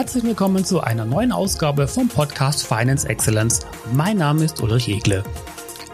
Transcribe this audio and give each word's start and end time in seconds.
Herzlich 0.00 0.24
willkommen 0.24 0.64
zu 0.64 0.80
einer 0.80 1.04
neuen 1.04 1.30
Ausgabe 1.30 1.86
vom 1.86 2.08
Podcast 2.08 2.66
Finance 2.66 3.06
Excellence. 3.06 3.60
Mein 3.92 4.16
Name 4.16 4.44
ist 4.44 4.62
Ulrich 4.62 4.88
Egle. 4.88 5.22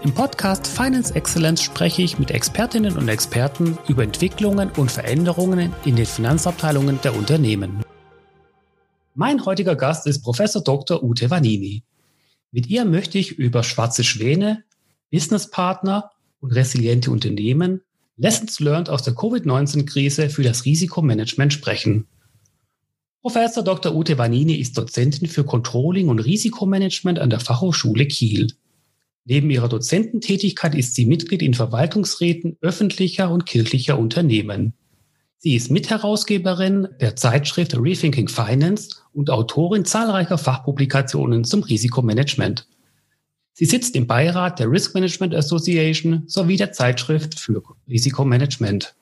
Im 0.04 0.14
Podcast 0.14 0.68
Finance 0.68 1.12
Excellence 1.16 1.60
spreche 1.60 2.02
ich 2.02 2.16
mit 2.16 2.30
Expertinnen 2.30 2.96
und 2.96 3.08
Experten 3.08 3.76
über 3.88 4.04
Entwicklungen 4.04 4.70
und 4.76 4.92
Veränderungen 4.92 5.74
in 5.84 5.96
den 5.96 6.06
Finanzabteilungen 6.06 7.00
der 7.02 7.16
Unternehmen. 7.16 7.82
Mein 9.16 9.44
heutiger 9.44 9.74
Gast 9.74 10.06
ist 10.06 10.22
Professor 10.22 10.62
Dr. 10.62 11.02
Ute 11.02 11.28
Vanini. 11.28 11.82
Mit 12.52 12.68
ihr 12.68 12.84
möchte 12.84 13.18
ich 13.18 13.32
über 13.32 13.64
schwarze 13.64 14.04
Schwäne, 14.04 14.62
Businesspartner 15.10 16.12
und 16.38 16.52
resiliente 16.52 17.10
Unternehmen, 17.10 17.80
Lessons 18.16 18.60
learned 18.60 18.88
aus 18.88 19.02
der 19.02 19.14
Covid-19-Krise 19.14 20.30
für 20.30 20.44
das 20.44 20.64
Risikomanagement 20.64 21.52
sprechen. 21.52 22.06
Professor 23.26 23.64
Dr. 23.64 23.92
Ute 23.92 24.18
Vanini 24.18 24.54
ist 24.54 24.78
Dozentin 24.78 25.26
für 25.26 25.42
Controlling 25.42 26.10
und 26.10 26.20
Risikomanagement 26.20 27.18
an 27.18 27.28
der 27.28 27.40
Fachhochschule 27.40 28.06
Kiel. 28.06 28.52
Neben 29.24 29.50
ihrer 29.50 29.68
Dozententätigkeit 29.68 30.76
ist 30.76 30.94
sie 30.94 31.06
Mitglied 31.06 31.42
in 31.42 31.52
Verwaltungsräten 31.52 32.56
öffentlicher 32.60 33.28
und 33.32 33.44
kirchlicher 33.44 33.98
Unternehmen. 33.98 34.74
Sie 35.38 35.56
ist 35.56 35.72
Mitherausgeberin 35.72 36.86
der 37.00 37.16
Zeitschrift 37.16 37.76
Rethinking 37.76 38.28
Finance 38.28 38.90
und 39.12 39.28
Autorin 39.28 39.84
zahlreicher 39.84 40.38
Fachpublikationen 40.38 41.42
zum 41.42 41.64
Risikomanagement. 41.64 42.68
Sie 43.54 43.64
sitzt 43.64 43.96
im 43.96 44.06
Beirat 44.06 44.60
der 44.60 44.70
Risk 44.70 44.94
Management 44.94 45.34
Association 45.34 46.22
sowie 46.28 46.58
der 46.58 46.70
Zeitschrift 46.70 47.40
für 47.40 47.60
Risikomanagement. 47.88 48.94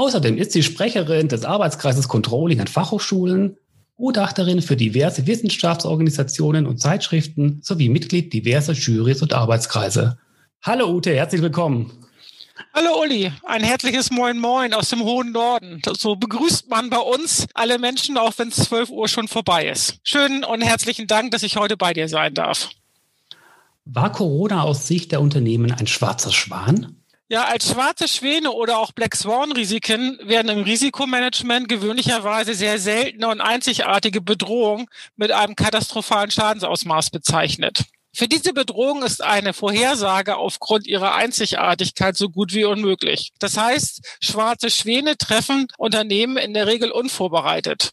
Außerdem 0.00 0.38
ist 0.38 0.52
sie 0.52 0.62
Sprecherin 0.62 1.28
des 1.28 1.44
Arbeitskreises 1.44 2.08
Controlling 2.08 2.58
an 2.58 2.68
Fachhochschulen, 2.68 3.58
Gutachterin 3.96 4.62
für 4.62 4.74
diverse 4.74 5.26
Wissenschaftsorganisationen 5.26 6.66
und 6.66 6.80
Zeitschriften 6.80 7.60
sowie 7.62 7.90
Mitglied 7.90 8.32
diverser 8.32 8.72
Jurys 8.72 9.20
und 9.20 9.34
Arbeitskreise. 9.34 10.16
Hallo 10.62 10.90
Ute, 10.90 11.14
herzlich 11.14 11.42
willkommen. 11.42 11.92
Hallo 12.72 13.02
Uli, 13.02 13.30
ein 13.44 13.62
herzliches 13.62 14.10
Moin 14.10 14.38
Moin 14.38 14.72
aus 14.72 14.88
dem 14.88 15.02
hohen 15.02 15.32
Norden. 15.32 15.82
So 15.98 16.16
begrüßt 16.16 16.70
man 16.70 16.88
bei 16.88 16.96
uns 16.96 17.46
alle 17.52 17.78
Menschen, 17.78 18.16
auch 18.16 18.32
wenn 18.38 18.48
es 18.48 18.56
12 18.56 18.88
Uhr 18.88 19.06
schon 19.06 19.28
vorbei 19.28 19.68
ist. 19.68 19.98
Schönen 20.02 20.44
und 20.44 20.62
herzlichen 20.62 21.08
Dank, 21.08 21.32
dass 21.32 21.42
ich 21.42 21.58
heute 21.58 21.76
bei 21.76 21.92
dir 21.92 22.08
sein 22.08 22.32
darf. 22.32 22.70
War 23.84 24.10
Corona 24.10 24.62
aus 24.62 24.86
Sicht 24.86 25.12
der 25.12 25.20
Unternehmen 25.20 25.72
ein 25.72 25.86
schwarzer 25.86 26.32
Schwan? 26.32 26.99
Ja, 27.32 27.44
als 27.44 27.70
schwarze 27.70 28.08
Schwäne 28.08 28.50
oder 28.50 28.78
auch 28.78 28.90
Black 28.90 29.14
Swan 29.14 29.52
Risiken 29.52 30.18
werden 30.24 30.48
im 30.48 30.64
Risikomanagement 30.64 31.68
gewöhnlicherweise 31.68 32.54
sehr 32.54 32.80
seltene 32.80 33.28
und 33.28 33.40
einzigartige 33.40 34.20
Bedrohungen 34.20 34.88
mit 35.14 35.30
einem 35.30 35.54
katastrophalen 35.54 36.32
Schadensausmaß 36.32 37.10
bezeichnet. 37.10 37.84
Für 38.12 38.26
diese 38.26 38.52
Bedrohung 38.52 39.04
ist 39.04 39.22
eine 39.22 39.52
Vorhersage 39.52 40.38
aufgrund 40.38 40.88
ihrer 40.88 41.14
Einzigartigkeit 41.14 42.16
so 42.16 42.30
gut 42.30 42.52
wie 42.52 42.64
unmöglich. 42.64 43.30
Das 43.38 43.56
heißt, 43.56 44.00
schwarze 44.20 44.68
Schwäne 44.68 45.16
treffen 45.16 45.68
Unternehmen 45.78 46.36
in 46.36 46.52
der 46.52 46.66
Regel 46.66 46.90
unvorbereitet. 46.90 47.92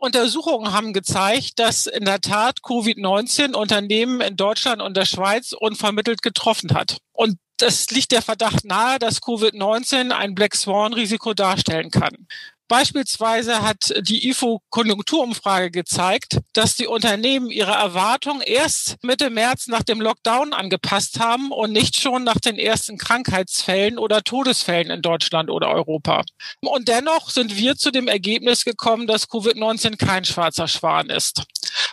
Untersuchungen 0.00 0.72
haben 0.72 0.94
gezeigt, 0.94 1.58
dass 1.58 1.86
in 1.86 2.06
der 2.06 2.22
Tat 2.22 2.60
Covid-19 2.62 3.54
Unternehmen 3.54 4.22
in 4.22 4.36
Deutschland 4.36 4.80
und 4.80 4.96
der 4.96 5.04
Schweiz 5.04 5.52
unvermittelt 5.52 6.22
getroffen 6.22 6.72
hat. 6.72 6.98
Und 7.12 7.36
das 7.58 7.88
liegt 7.90 8.12
der 8.12 8.22
Verdacht 8.22 8.64
nahe, 8.64 8.98
dass 8.98 9.22
Covid-19 9.22 10.10
ein 10.10 10.34
Black 10.34 10.54
Swan-Risiko 10.54 11.34
darstellen 11.34 11.90
kann. 11.90 12.26
Beispielsweise 12.68 13.62
hat 13.62 13.94
die 14.00 14.28
IFO 14.28 14.60
Konjunkturumfrage 14.70 15.70
gezeigt, 15.70 16.40
dass 16.52 16.74
die 16.74 16.88
Unternehmen 16.88 17.48
ihre 17.48 17.70
Erwartungen 17.70 18.40
erst 18.40 18.96
Mitte 19.04 19.30
März 19.30 19.68
nach 19.68 19.84
dem 19.84 20.00
Lockdown 20.00 20.52
angepasst 20.52 21.20
haben 21.20 21.52
und 21.52 21.70
nicht 21.70 21.96
schon 21.96 22.24
nach 22.24 22.40
den 22.40 22.58
ersten 22.58 22.98
Krankheitsfällen 22.98 23.98
oder 23.98 24.22
Todesfällen 24.22 24.90
in 24.90 25.00
Deutschland 25.00 25.48
oder 25.48 25.68
Europa. 25.68 26.24
Und 26.60 26.88
dennoch 26.88 27.30
sind 27.30 27.56
wir 27.56 27.76
zu 27.76 27.92
dem 27.92 28.08
Ergebnis 28.08 28.64
gekommen, 28.64 29.06
dass 29.06 29.30
Covid-19 29.30 29.96
kein 29.96 30.24
schwarzer 30.24 30.66
Schwan 30.66 31.08
ist. 31.08 31.44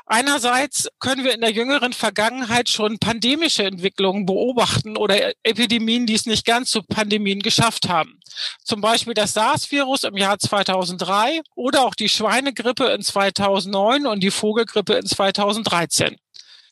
Einerseits 0.05 0.89
können 0.99 1.23
wir 1.23 1.33
in 1.33 1.41
der 1.41 1.51
jüngeren 1.51 1.93
Vergangenheit 1.93 2.69
schon 2.69 2.99
pandemische 2.99 3.63
Entwicklungen 3.63 4.25
beobachten 4.25 4.97
oder 4.97 5.33
Epidemien, 5.43 6.05
die 6.05 6.15
es 6.15 6.25
nicht 6.25 6.45
ganz 6.45 6.69
zu 6.69 6.83
Pandemien 6.83 7.41
geschafft 7.41 7.89
haben. 7.89 8.19
Zum 8.63 8.81
Beispiel 8.81 9.13
das 9.13 9.33
SARS-Virus 9.33 10.03
im 10.03 10.17
Jahr 10.17 10.39
2003 10.39 11.41
oder 11.55 11.83
auch 11.83 11.95
die 11.95 12.09
Schweinegrippe 12.09 12.85
in 12.85 13.01
2009 13.01 14.07
und 14.07 14.21
die 14.21 14.31
Vogelgrippe 14.31 14.93
in 14.93 15.05
2013. 15.05 16.17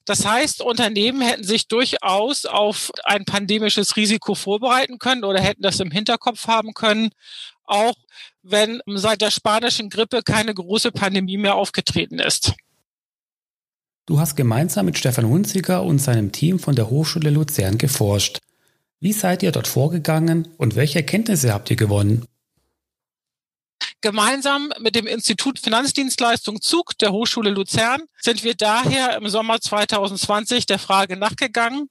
Das 0.06 0.26
heißt, 0.26 0.62
Unternehmen 0.62 1.22
hätten 1.22 1.44
sich 1.44 1.68
durchaus 1.68 2.46
auf 2.46 2.92
ein 3.04 3.24
pandemisches 3.24 3.96
Risiko 3.96 4.34
vorbereiten 4.34 4.98
können 4.98 5.24
oder 5.24 5.40
hätten 5.40 5.62
das 5.62 5.80
im 5.80 5.92
Hinterkopf 5.92 6.48
haben 6.48 6.74
können, 6.74 7.12
auch 7.66 7.94
wenn 8.42 8.82
seit 8.88 9.22
der 9.22 9.30
spanischen 9.30 9.90
Grippe 9.90 10.24
keine 10.24 10.54
große 10.54 10.92
Pandemie 10.92 11.38
mehr 11.38 11.56
aufgetreten 11.56 12.18
ist. 12.20 12.54
Du 14.12 14.20
hast 14.20 14.36
gemeinsam 14.36 14.88
mit 14.88 14.98
Stefan 14.98 15.26
Hunziker 15.26 15.84
und 15.84 16.00
seinem 16.00 16.34
Team 16.34 16.60
von 16.60 16.76
der 16.76 16.90
Hochschule 16.90 17.30
Luzern 17.30 17.78
geforscht. 17.78 18.40
Wie 19.00 19.14
seid 19.14 19.42
ihr 19.42 19.54
dort 19.54 19.70
vorgegangen 19.70 20.50
und 20.58 20.76
welche 20.76 21.00
Erkenntnisse 21.00 21.54
habt 21.54 21.70
ihr 21.70 21.78
gewonnen? 21.78 22.26
Gemeinsam 24.02 24.74
mit 24.82 24.96
dem 24.96 25.08
Institut 25.08 25.60
Finanzdienstleistung 25.60 26.60
Zug 26.60 26.98
der 26.98 27.14
Hochschule 27.14 27.52
Luzern 27.52 28.02
sind 28.20 28.44
wir 28.44 28.54
daher 28.54 29.16
im 29.16 29.30
Sommer 29.30 29.62
2020 29.62 30.66
der 30.66 30.78
Frage 30.78 31.16
nachgegangen, 31.16 31.88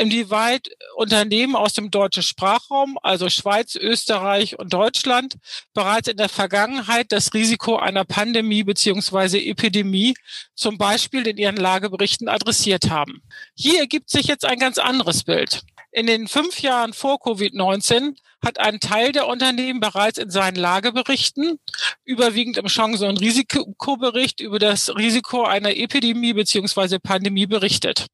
inwieweit 0.00 0.68
Unternehmen 0.96 1.54
aus 1.54 1.74
dem 1.74 1.90
deutschen 1.90 2.22
Sprachraum, 2.22 2.98
also 3.02 3.28
Schweiz, 3.28 3.74
Österreich 3.76 4.58
und 4.58 4.72
Deutschland, 4.72 5.36
bereits 5.74 6.08
in 6.08 6.16
der 6.16 6.30
Vergangenheit 6.30 7.12
das 7.12 7.34
Risiko 7.34 7.76
einer 7.76 8.04
Pandemie 8.04 8.64
beziehungsweise 8.64 9.38
Epidemie 9.38 10.14
zum 10.54 10.78
Beispiel 10.78 11.26
in 11.26 11.36
ihren 11.36 11.56
Lageberichten 11.56 12.28
adressiert 12.28 12.88
haben. 12.88 13.22
Hier 13.54 13.80
ergibt 13.80 14.08
sich 14.10 14.26
jetzt 14.26 14.44
ein 14.44 14.58
ganz 14.58 14.78
anderes 14.78 15.24
Bild. 15.24 15.62
In 15.92 16.06
den 16.06 16.28
fünf 16.28 16.60
Jahren 16.60 16.92
vor 16.92 17.16
Covid-19 17.16 18.16
hat 18.42 18.58
ein 18.58 18.78
Teil 18.80 19.12
der 19.12 19.26
Unternehmen 19.26 19.80
bereits 19.80 20.18
in 20.18 20.30
seinen 20.30 20.54
Lageberichten, 20.54 21.58
überwiegend 22.04 22.56
im 22.56 22.66
Chancen- 22.66 23.08
und 23.08 23.20
Risikobericht, 23.20 24.40
über 24.40 24.58
das 24.58 24.94
Risiko 24.96 25.42
einer 25.42 25.76
Epidemie 25.76 26.32
beziehungsweise 26.32 27.00
Pandemie 27.00 27.46
berichtet. 27.46 28.06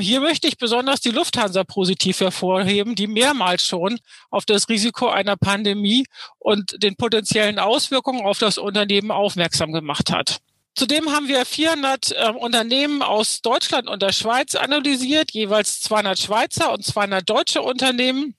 Hier 0.00 0.20
möchte 0.20 0.48
ich 0.48 0.58
besonders 0.58 1.00
die 1.00 1.10
Lufthansa 1.10 1.62
positiv 1.62 2.18
hervorheben, 2.18 2.96
die 2.96 3.06
mehrmals 3.06 3.64
schon 3.64 4.00
auf 4.30 4.44
das 4.44 4.68
Risiko 4.68 5.08
einer 5.08 5.36
Pandemie 5.36 6.04
und 6.38 6.82
den 6.82 6.96
potenziellen 6.96 7.60
Auswirkungen 7.60 8.24
auf 8.24 8.38
das 8.38 8.58
Unternehmen 8.58 9.12
aufmerksam 9.12 9.72
gemacht 9.72 10.10
hat. 10.10 10.40
Zudem 10.74 11.12
haben 11.12 11.28
wir 11.28 11.46
400 11.46 12.10
äh, 12.10 12.30
Unternehmen 12.30 13.02
aus 13.02 13.40
Deutschland 13.42 13.88
und 13.88 14.02
der 14.02 14.10
Schweiz 14.10 14.56
analysiert, 14.56 15.30
jeweils 15.30 15.80
200 15.82 16.18
Schweizer 16.18 16.72
und 16.72 16.84
200 16.84 17.28
deutsche 17.28 17.62
Unternehmen. 17.62 18.34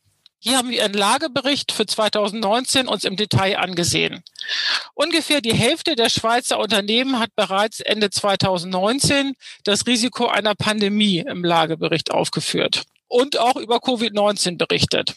Hier 0.47 0.59
haben 0.59 0.69
wir 0.69 0.85
einen 0.85 0.93
Lagebericht 0.93 1.71
für 1.71 1.87
2019 1.87 2.87
uns 2.87 3.03
im 3.03 3.15
Detail 3.15 3.57
angesehen. 3.57 4.23
Ungefähr 4.93 5.41
die 5.41 5.55
Hälfte 5.55 5.95
der 5.95 6.09
Schweizer 6.09 6.59
Unternehmen 6.59 7.17
hat 7.17 7.35
bereits 7.35 7.79
Ende 7.79 8.11
2019 8.11 9.33
das 9.63 9.87
Risiko 9.87 10.27
einer 10.27 10.53
Pandemie 10.53 11.17
im 11.27 11.43
Lagebericht 11.43 12.11
aufgeführt 12.11 12.83
und 13.07 13.39
auch 13.39 13.55
über 13.55 13.77
Covid-19 13.77 14.59
berichtet. 14.59 15.15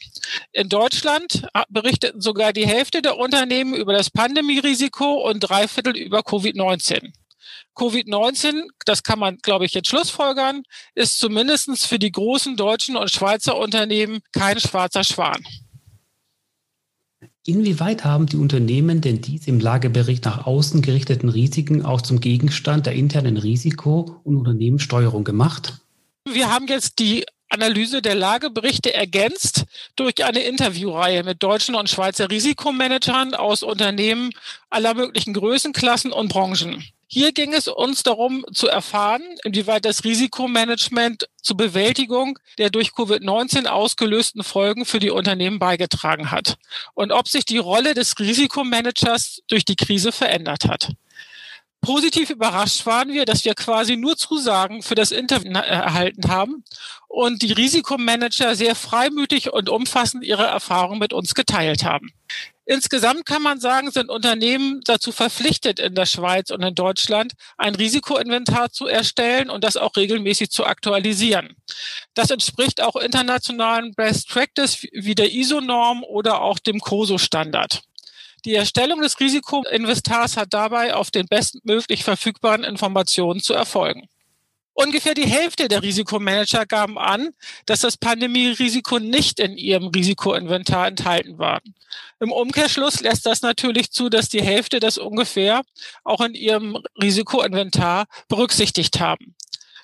In 0.53 0.71
Deutschland 0.71 1.47
berichteten 1.69 2.22
sogar 2.22 2.55
die 2.55 2.67
Hälfte 2.67 3.03
der 3.03 3.19
Unternehmen 3.19 3.75
über 3.75 3.93
das 3.93 4.09
Pandemierisiko 4.09 5.28
und 5.28 5.41
drei 5.41 5.69
Viertel 5.69 5.94
über 5.94 6.21
Covid-19. 6.21 7.12
Covid-19, 7.79 8.65
das 8.85 9.03
kann 9.03 9.19
man, 9.19 9.39
glaube 9.39 9.65
ich, 9.65 9.73
jetzt 9.73 9.89
schlussfolgern, 9.89 10.63
ist 10.95 11.19
zumindest 11.19 11.87
für 11.87 11.99
die 11.99 12.13
großen 12.13 12.57
deutschen 12.57 12.97
und 12.97 13.11
Schweizer 13.11 13.57
Unternehmen 13.57 14.21
kein 14.33 14.59
schwarzer 14.59 15.05
Schwan. 15.05 15.45
Inwieweit 17.47 18.05
haben 18.05 18.27
die 18.27 18.37
Unternehmen 18.37 19.01
denn 19.01 19.23
diese 19.23 19.49
im 19.49 19.59
Lagebericht 19.59 20.25
nach 20.27 20.47
außen 20.47 20.83
gerichteten 20.83 21.31
Risiken 21.31 21.83
auch 21.85 22.03
zum 22.03 22.21
Gegenstand 22.21 22.85
der 22.85 22.93
internen 22.93 23.39
Risiko- 23.39 24.21
und 24.25 24.37
Unternehmenssteuerung 24.37 25.25
gemacht? 25.25 25.79
Wir 26.31 26.53
haben 26.53 26.67
jetzt 26.67 26.99
die 26.99 27.25
Analyse 27.49 28.03
der 28.03 28.15
Lageberichte 28.15 28.93
ergänzt 28.93 29.65
durch 29.97 30.23
eine 30.23 30.41
Interviewreihe 30.41 31.25
mit 31.25 31.43
deutschen 31.43 31.75
und 31.75 31.89
Schweizer 31.89 32.31
Risikomanagern 32.31 33.35
aus 33.35 33.63
Unternehmen 33.63 34.31
aller 34.69 34.93
möglichen 34.93 35.33
Größenklassen 35.33 36.13
und 36.13 36.29
Branchen. 36.29 36.85
Hier 37.10 37.32
ging 37.32 37.55
es 37.55 37.69
uns 37.69 38.02
darum 38.02 38.44
zu 38.52 38.69
erfahren, 38.69 39.22
inwieweit 39.43 39.87
das 39.87 40.05
Risikomanagement 40.05 41.26
zur 41.40 41.56
Bewältigung 41.56 42.38
der 42.58 42.69
durch 42.69 42.90
Covid-19 42.90 43.64
ausgelösten 43.64 44.44
Folgen 44.44 44.84
für 44.84 44.99
die 44.99 45.08
Unternehmen 45.08 45.58
beigetragen 45.58 46.31
hat 46.31 46.58
und 46.93 47.10
ob 47.10 47.26
sich 47.26 47.46
die 47.46 47.56
Rolle 47.56 47.94
des 47.94 48.19
Risikomanagers 48.19 49.40
durch 49.49 49.64
die 49.64 49.76
Krise 49.76 50.12
verändert 50.12 50.66
hat. 50.66 50.90
Positiv 51.81 52.31
überrascht 52.31 52.85
waren 52.87 53.13
wir, 53.13 53.25
dass 53.25 53.45
wir 53.45 53.55
quasi 53.55 53.97
nur 53.97 54.17
Zusagen 54.17 54.83
für 54.83 54.95
das 54.95 55.11
Interview 55.11 55.53
erhalten 55.53 56.29
haben 56.29 56.65
und 57.07 57.43
die 57.43 57.53
Risikomanager 57.53 58.57
sehr 58.57 58.75
freimütig 58.75 59.53
und 59.53 59.69
umfassend 59.69 60.25
ihre 60.25 60.45
Erfahrungen 60.45 60.99
mit 60.99 61.13
uns 61.13 61.35
geteilt 61.35 61.85
haben. 61.85 62.13
Insgesamt 62.67 63.25
kann 63.25 63.41
man 63.41 63.61
sagen, 63.61 63.91
sind 63.91 64.11
Unternehmen 64.11 64.83
dazu 64.85 65.11
verpflichtet, 65.11 65.79
in 65.79 65.95
der 65.95 66.05
Schweiz 66.05 66.51
und 66.51 66.63
in 66.63 66.75
Deutschland 66.75 67.33
ein 67.57 67.75
Risikoinventar 67.75 68.71
zu 68.71 68.87
erstellen 68.87 69.49
und 69.49 69.65
das 69.65 69.79
auch 69.79 69.97
regelmäßig 69.97 70.51
zu 70.51 70.67
aktualisieren. 70.67 71.57
Das 72.13 72.31
entspricht 72.31 72.83
auch 72.83 72.97
internationalen 72.97 73.95
Best 73.95 74.29
Practice 74.29 74.87
wie 74.93 75.15
der 75.15 75.33
ISO-Norm 75.33 76.05
oder 76.05 76.43
auch 76.43 76.59
dem 76.59 76.81
COSO-Standard. 76.81 77.88
Die 78.44 78.55
Erstellung 78.55 79.00
des 79.02 79.19
Risikoinventars 79.19 80.37
hat 80.37 80.55
dabei 80.55 80.94
auf 80.94 81.11
den 81.11 81.26
bestmöglich 81.26 82.05
verfügbaren 82.05 82.64
Informationen 82.64 83.40
zu 83.40 83.52
erfolgen. 83.52 84.08
Ungefähr 84.81 85.14
die 85.14 85.26
Hälfte 85.26 85.67
der 85.67 85.82
Risikomanager 85.82 86.64
gaben 86.64 86.99
an, 86.99 87.31
dass 87.67 87.81
das 87.81 87.96
Pandemierisiko 87.96 89.00
nicht 89.00 89.40
in 89.40 89.56
ihrem 89.56 89.88
Risikoinventar 89.88 90.87
enthalten 90.87 91.37
war. 91.37 91.61
Im 92.20 92.31
Umkehrschluss 92.31 93.00
lässt 93.00 93.26
das 93.26 93.43
natürlich 93.43 93.90
zu, 93.90 94.08
dass 94.08 94.29
die 94.29 94.41
Hälfte 94.41 94.79
das 94.79 94.96
ungefähr 94.96 95.62
auch 96.05 96.20
in 96.20 96.34
ihrem 96.34 96.81
Risikoinventar 97.02 98.06
berücksichtigt 98.29 99.00
haben. 99.00 99.34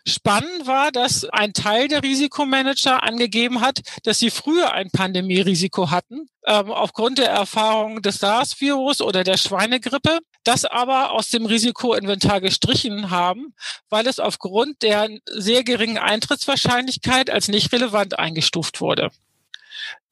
Spannend 0.07 0.67
war, 0.67 0.93
dass 0.93 1.25
ein 1.25 1.55
Teil 1.55 1.89
der 1.89 2.03
Risikomanager 2.03 3.03
angegeben 3.03 3.63
hat, 3.63 3.81
dass 4.03 4.19
sie 4.19 4.31
früher 4.31 4.73
ein 4.73 4.91
Pandemierisiko 4.91 5.91
hatten, 5.91 6.27
ähm, 6.47 6.71
aufgrund 6.71 7.17
der 7.17 7.31
Erfahrung 7.31 8.03
des 8.03 8.19
SARS-Virus 8.19 9.01
oder 9.01 9.25
der 9.25 9.39
Schweinegrippe, 9.39 10.19
das 10.45 10.67
aber 10.67 11.13
aus 11.13 11.31
dem 11.31 11.47
Risikoinventar 11.47 12.43
gestrichen 12.43 13.11
haben, 13.11 13.55
weil 13.89 14.07
es 14.07 14.19
aufgrund 14.19 14.83
der 14.83 15.09
sehr 15.27 15.65
geringen 15.65 15.97
Eintrittswahrscheinlichkeit 15.97 17.31
als 17.31 17.49
nicht 17.49 17.73
relevant 17.73 18.19
eingestuft 18.19 18.83
wurde. 18.83 19.11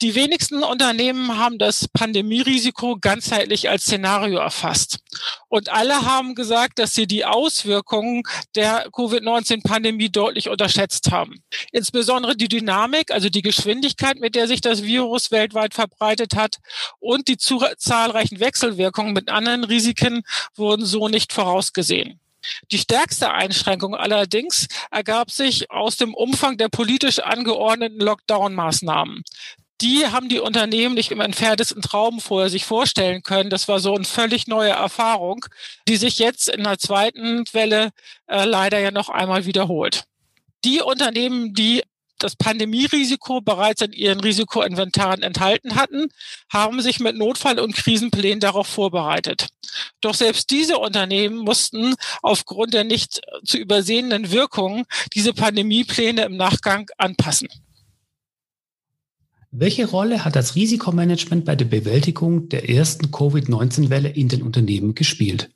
Die 0.02 0.16
wenigsten 0.16 0.64
Unternehmen 0.64 1.38
haben 1.38 1.58
das 1.58 1.86
Pandemierisiko 1.86 2.96
ganzheitlich 3.00 3.70
als 3.70 3.84
Szenario 3.84 4.40
erfasst. 4.40 4.98
Und 5.48 5.68
alle 5.68 6.02
haben 6.02 6.34
gesagt, 6.34 6.80
dass 6.80 6.94
sie 6.94 7.06
die 7.06 7.24
Auswirkungen 7.24 8.24
der 8.56 8.88
Covid-19-Pandemie 8.92 10.10
deutlich 10.10 10.48
unterschätzt 10.48 11.12
haben. 11.12 11.44
Insbesondere 11.70 12.36
die 12.36 12.48
Dynamik, 12.48 13.12
also 13.12 13.28
die 13.28 13.42
Geschwindigkeit, 13.42 14.18
mit 14.18 14.34
der 14.34 14.48
sich 14.48 14.60
das 14.60 14.82
Virus 14.82 15.30
weltweit 15.30 15.74
verbreitet 15.74 16.34
hat 16.34 16.56
und 16.98 17.28
die 17.28 17.36
zahlreichen 17.36 18.40
Wechselwirkungen 18.40 19.12
mit 19.12 19.28
anderen 19.28 19.62
Risiken 19.62 20.22
wurden 20.56 20.84
so 20.84 21.08
nicht 21.08 21.32
vorausgesehen. 21.32 22.18
Die 22.70 22.78
stärkste 22.78 23.30
Einschränkung 23.30 23.94
allerdings 23.94 24.66
ergab 24.90 25.30
sich 25.30 25.70
aus 25.70 25.96
dem 25.96 26.12
Umfang 26.12 26.56
der 26.56 26.68
politisch 26.68 27.20
angeordneten 27.20 28.00
Lockdown-Maßnahmen 28.00 29.22
die 29.82 30.06
haben 30.06 30.28
die 30.28 30.38
Unternehmen 30.38 30.94
nicht 30.94 31.10
im 31.10 31.20
entferntesten 31.20 31.82
Traum 31.82 32.20
vorher 32.20 32.48
sich 32.48 32.64
vorstellen 32.64 33.22
können. 33.22 33.50
Das 33.50 33.66
war 33.66 33.80
so 33.80 33.94
eine 33.94 34.04
völlig 34.04 34.46
neue 34.46 34.70
Erfahrung, 34.70 35.44
die 35.88 35.96
sich 35.96 36.18
jetzt 36.18 36.48
in 36.48 36.62
der 36.62 36.78
zweiten 36.78 37.44
Welle 37.52 37.90
äh, 38.28 38.44
leider 38.44 38.78
ja 38.78 38.92
noch 38.92 39.08
einmal 39.08 39.44
wiederholt. 39.44 40.04
Die 40.64 40.80
Unternehmen, 40.80 41.52
die 41.54 41.82
das 42.18 42.36
Pandemierisiko 42.36 43.40
bereits 43.40 43.82
in 43.82 43.92
ihren 43.92 44.20
Risikoinventaren 44.20 45.24
enthalten 45.24 45.74
hatten, 45.74 46.08
haben 46.48 46.80
sich 46.80 47.00
mit 47.00 47.16
Notfall- 47.16 47.58
und 47.58 47.74
Krisenplänen 47.74 48.38
darauf 48.38 48.68
vorbereitet. 48.68 49.48
Doch 50.00 50.14
selbst 50.14 50.50
diese 50.52 50.78
Unternehmen 50.78 51.38
mussten 51.38 51.96
aufgrund 52.22 52.74
der 52.74 52.84
nicht 52.84 53.20
zu 53.44 53.58
übersehenden 53.58 54.30
Wirkungen 54.30 54.84
diese 55.14 55.34
Pandemiepläne 55.34 56.22
im 56.22 56.36
Nachgang 56.36 56.88
anpassen. 56.96 57.48
Welche 59.54 59.86
Rolle 59.86 60.24
hat 60.24 60.34
das 60.34 60.54
Risikomanagement 60.56 61.44
bei 61.44 61.54
der 61.54 61.66
Bewältigung 61.66 62.48
der 62.48 62.70
ersten 62.70 63.10
Covid-19-Welle 63.10 64.08
in 64.08 64.28
den 64.28 64.40
Unternehmen 64.40 64.94
gespielt? 64.94 65.50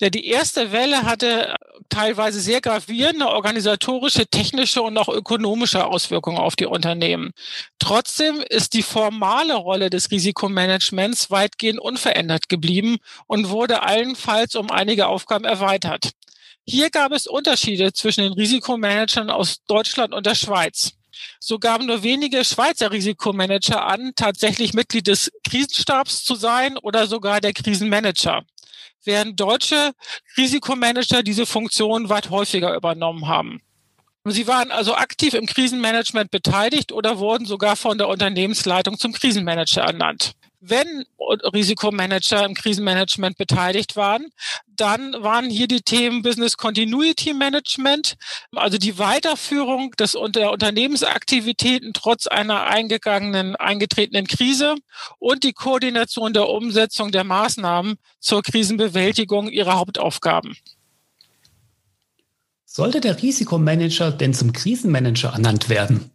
Ja, 0.00 0.08
die 0.08 0.26
erste 0.26 0.72
Welle 0.72 1.02
hatte 1.02 1.54
teilweise 1.90 2.40
sehr 2.40 2.62
gravierende 2.62 3.28
organisatorische, 3.28 4.26
technische 4.26 4.80
und 4.80 4.96
auch 4.96 5.10
ökonomische 5.10 5.84
Auswirkungen 5.86 6.38
auf 6.38 6.56
die 6.56 6.64
Unternehmen. 6.64 7.32
Trotzdem 7.78 8.42
ist 8.48 8.72
die 8.72 8.82
formale 8.82 9.54
Rolle 9.54 9.90
des 9.90 10.10
Risikomanagements 10.10 11.30
weitgehend 11.30 11.78
unverändert 11.78 12.48
geblieben 12.48 12.96
und 13.26 13.50
wurde 13.50 13.82
allenfalls 13.82 14.54
um 14.54 14.70
einige 14.70 15.08
Aufgaben 15.08 15.44
erweitert. 15.44 16.12
Hier 16.64 16.88
gab 16.88 17.12
es 17.12 17.26
Unterschiede 17.26 17.92
zwischen 17.92 18.22
den 18.22 18.32
Risikomanagern 18.32 19.28
aus 19.28 19.62
Deutschland 19.66 20.14
und 20.14 20.24
der 20.24 20.36
Schweiz. 20.36 20.92
So 21.40 21.58
gaben 21.58 21.86
nur 21.86 22.02
wenige 22.02 22.44
Schweizer 22.44 22.90
Risikomanager 22.90 23.84
an, 23.86 24.12
tatsächlich 24.16 24.74
Mitglied 24.74 25.06
des 25.06 25.30
Krisenstabs 25.48 26.24
zu 26.24 26.34
sein 26.34 26.76
oder 26.78 27.06
sogar 27.06 27.40
der 27.40 27.52
Krisenmanager, 27.52 28.42
während 29.04 29.38
deutsche 29.38 29.92
Risikomanager 30.36 31.22
diese 31.22 31.46
Funktion 31.46 32.08
weit 32.08 32.30
häufiger 32.30 32.74
übernommen 32.74 33.28
haben. 33.28 33.60
Sie 34.24 34.46
waren 34.46 34.70
also 34.70 34.94
aktiv 34.94 35.34
im 35.34 35.46
Krisenmanagement 35.46 36.30
beteiligt 36.30 36.92
oder 36.92 37.18
wurden 37.18 37.44
sogar 37.44 37.74
von 37.74 37.98
der 37.98 38.08
Unternehmensleitung 38.08 38.98
zum 38.98 39.12
Krisenmanager 39.12 39.82
ernannt 39.82 40.34
wenn 40.64 41.04
Risikomanager 41.18 42.44
im 42.44 42.54
Krisenmanagement 42.54 43.36
beteiligt 43.36 43.96
waren, 43.96 44.28
dann 44.68 45.12
waren 45.14 45.50
hier 45.50 45.66
die 45.66 45.80
Themen 45.80 46.22
Business 46.22 46.56
Continuity 46.56 47.34
Management, 47.34 48.14
also 48.54 48.78
die 48.78 48.96
Weiterführung 48.96 49.90
des, 49.98 50.16
der 50.30 50.52
Unternehmensaktivitäten 50.52 51.92
trotz 51.92 52.28
einer 52.28 52.62
eingegangenen, 52.62 53.56
eingetretenen 53.56 54.28
Krise 54.28 54.76
und 55.18 55.42
die 55.42 55.52
Koordination 55.52 56.32
der 56.32 56.48
Umsetzung 56.48 57.10
der 57.10 57.24
Maßnahmen 57.24 57.96
zur 58.20 58.42
Krisenbewältigung 58.42 59.48
ihrer 59.48 59.74
Hauptaufgaben. 59.74 60.56
Sollte 62.64 63.00
der 63.00 63.20
Risikomanager 63.20 64.12
denn 64.12 64.32
zum 64.32 64.52
Krisenmanager 64.52 65.30
ernannt 65.30 65.68
werden? 65.68 66.11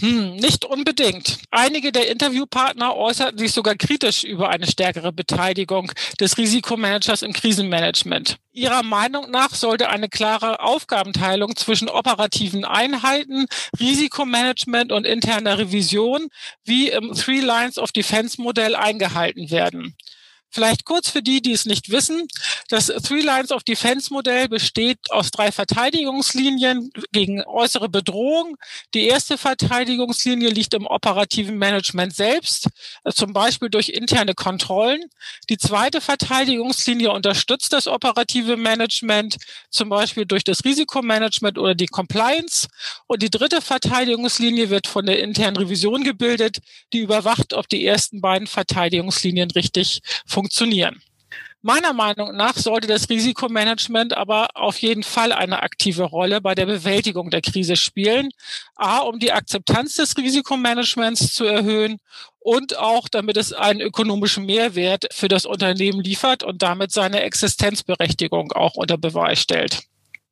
Hm, 0.00 0.36
nicht 0.36 0.64
unbedingt. 0.64 1.38
Einige 1.50 1.92
der 1.92 2.08
Interviewpartner 2.08 2.96
äußerten 2.96 3.38
sich 3.38 3.52
sogar 3.52 3.74
kritisch 3.74 4.24
über 4.24 4.48
eine 4.48 4.66
stärkere 4.66 5.12
Beteiligung 5.12 5.92
des 6.18 6.38
Risikomanagers 6.38 7.20
im 7.20 7.34
Krisenmanagement. 7.34 8.38
Ihrer 8.52 8.82
Meinung 8.82 9.30
nach 9.30 9.54
sollte 9.54 9.90
eine 9.90 10.08
klare 10.08 10.60
Aufgabenteilung 10.60 11.54
zwischen 11.54 11.90
operativen 11.90 12.64
Einheiten, 12.64 13.46
Risikomanagement 13.78 14.90
und 14.90 15.06
interner 15.06 15.58
Revision 15.58 16.28
wie 16.64 16.88
im 16.88 17.12
Three 17.12 17.40
Lines 17.40 17.76
of 17.76 17.92
Defense 17.92 18.40
Modell 18.40 18.74
eingehalten 18.74 19.50
werden. 19.50 19.96
Vielleicht 20.52 20.84
kurz 20.84 21.08
für 21.08 21.22
die, 21.22 21.40
die 21.40 21.52
es 21.52 21.64
nicht 21.64 21.90
wissen. 21.90 22.26
Das 22.68 22.86
Three 22.86 23.20
Lines 23.20 23.52
of 23.52 23.62
Defense 23.62 24.12
Modell 24.12 24.48
besteht 24.48 24.98
aus 25.10 25.30
drei 25.30 25.52
Verteidigungslinien 25.52 26.90
gegen 27.12 27.44
äußere 27.44 27.88
Bedrohung. 27.88 28.56
Die 28.92 29.06
erste 29.06 29.38
Verteidigungslinie 29.38 30.48
liegt 30.50 30.74
im 30.74 30.86
operativen 30.86 31.56
Management 31.56 32.16
selbst, 32.16 32.66
äh, 33.04 33.12
zum 33.12 33.32
Beispiel 33.32 33.70
durch 33.70 33.90
interne 33.90 34.34
Kontrollen. 34.34 35.04
Die 35.48 35.56
zweite 35.56 36.00
Verteidigungslinie 36.00 37.12
unterstützt 37.12 37.72
das 37.72 37.86
operative 37.86 38.56
Management, 38.56 39.36
zum 39.70 39.88
Beispiel 39.88 40.26
durch 40.26 40.42
das 40.42 40.64
Risikomanagement 40.64 41.58
oder 41.58 41.76
die 41.76 41.86
Compliance. 41.86 42.66
Und 43.06 43.22
die 43.22 43.30
dritte 43.30 43.60
Verteidigungslinie 43.62 44.68
wird 44.68 44.88
von 44.88 45.06
der 45.06 45.20
internen 45.20 45.56
Revision 45.56 46.02
gebildet, 46.02 46.58
die 46.92 46.98
überwacht, 46.98 47.54
ob 47.54 47.68
die 47.68 47.86
ersten 47.86 48.20
beiden 48.20 48.48
Verteidigungslinien 48.48 49.52
richtig 49.52 50.02
funktionieren 50.26 50.39
funktionieren. 50.40 51.02
Meiner 51.62 51.92
Meinung 51.92 52.34
nach 52.34 52.56
sollte 52.56 52.88
das 52.88 53.10
Risikomanagement 53.10 54.16
aber 54.16 54.48
auf 54.54 54.78
jeden 54.78 55.02
Fall 55.02 55.30
eine 55.30 55.62
aktive 55.62 56.04
Rolle 56.04 56.40
bei 56.40 56.54
der 56.54 56.64
Bewältigung 56.64 57.28
der 57.28 57.42
Krise 57.42 57.76
spielen. 57.76 58.30
A, 58.76 59.00
um 59.00 59.18
die 59.18 59.32
Akzeptanz 59.32 59.96
des 59.96 60.16
Risikomanagements 60.16 61.34
zu 61.34 61.44
erhöhen 61.44 61.98
und 62.38 62.78
auch 62.78 63.10
damit 63.10 63.36
es 63.36 63.52
einen 63.52 63.82
ökonomischen 63.82 64.46
Mehrwert 64.46 65.08
für 65.12 65.28
das 65.28 65.44
Unternehmen 65.44 66.02
liefert 66.02 66.42
und 66.42 66.62
damit 66.62 66.92
seine 66.92 67.20
Existenzberechtigung 67.20 68.52
auch 68.52 68.76
unter 68.76 68.96
Beweis 68.96 69.42
stellt. 69.42 69.89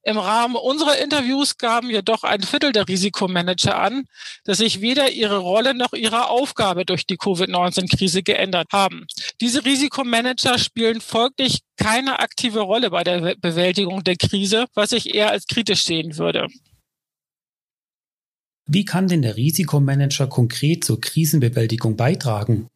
Im 0.08 0.16
Rahmen 0.16 0.56
unserer 0.56 0.96
Interviews 0.96 1.58
gaben 1.58 1.90
jedoch 1.90 2.24
ein 2.24 2.40
Viertel 2.40 2.72
der 2.72 2.88
Risikomanager 2.88 3.78
an, 3.78 4.06
dass 4.44 4.56
sich 4.56 4.80
weder 4.80 5.10
ihre 5.10 5.36
Rolle 5.36 5.74
noch 5.74 5.92
ihre 5.92 6.30
Aufgabe 6.30 6.86
durch 6.86 7.04
die 7.04 7.18
Covid-19-Krise 7.18 8.22
geändert 8.22 8.68
haben. 8.72 9.06
Diese 9.42 9.66
Risikomanager 9.66 10.58
spielen 10.58 11.02
folglich 11.02 11.58
keine 11.76 12.20
aktive 12.20 12.60
Rolle 12.60 12.88
bei 12.88 13.04
der 13.04 13.34
Bewältigung 13.34 14.02
der 14.02 14.16
Krise, 14.16 14.64
was 14.72 14.92
ich 14.92 15.14
eher 15.14 15.30
als 15.30 15.46
kritisch 15.46 15.84
sehen 15.84 16.16
würde. 16.16 16.46
Wie 18.66 18.86
kann 18.86 19.08
denn 19.08 19.20
der 19.20 19.36
Risikomanager 19.36 20.26
konkret 20.26 20.84
zur 20.84 21.02
Krisenbewältigung 21.02 21.98
beitragen? 21.98 22.68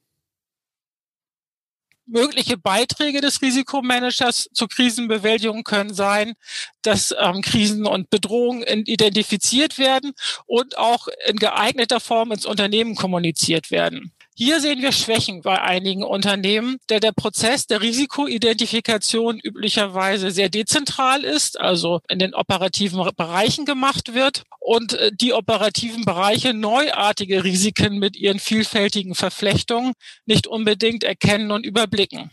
Mögliche 2.12 2.59
Beiträge 2.59 3.21
des 3.21 3.40
Risikomanagers 3.40 4.50
zur 4.52 4.69
Krisenbewältigung 4.69 5.64
können 5.64 5.95
sein, 5.95 6.35
dass 6.83 7.14
ähm, 7.19 7.40
Krisen 7.40 7.87
und 7.87 8.11
Bedrohungen 8.11 8.62
identifiziert 8.62 9.78
werden 9.78 10.12
und 10.47 10.76
auch 10.76 11.09
in 11.26 11.37
geeigneter 11.37 12.00
Form 12.00 12.33
ins 12.33 12.45
Unternehmen 12.45 12.97
kommuniziert 12.97 13.71
werden. 13.71 14.12
Hier 14.34 14.60
sehen 14.60 14.80
wir 14.80 14.92
Schwächen 14.92 15.42
bei 15.42 15.60
einigen 15.60 16.02
Unternehmen, 16.02 16.78
der 16.88 17.00
der 17.00 17.12
Prozess 17.12 17.66
der 17.66 17.82
Risikoidentifikation 17.82 19.38
üblicherweise 19.38 20.30
sehr 20.30 20.48
dezentral 20.48 21.22
ist, 21.22 21.60
also 21.60 22.00
in 22.08 22.18
den 22.18 22.34
operativen 22.34 23.06
Bereichen 23.14 23.66
gemacht 23.66 24.14
wird 24.14 24.44
und 24.58 24.94
äh, 24.94 25.10
die 25.12 25.34
operativen 25.34 26.06
Bereiche 26.06 26.54
neuartige 26.54 27.44
Risiken 27.44 27.98
mit 27.98 28.16
ihren 28.16 28.38
vielfältigen 28.38 29.14
Verflechtungen 29.14 29.92
nicht 30.24 30.46
unbedingt 30.46 31.04
erkennen 31.04 31.50
und 31.50 31.66
überblicken. 31.66 32.30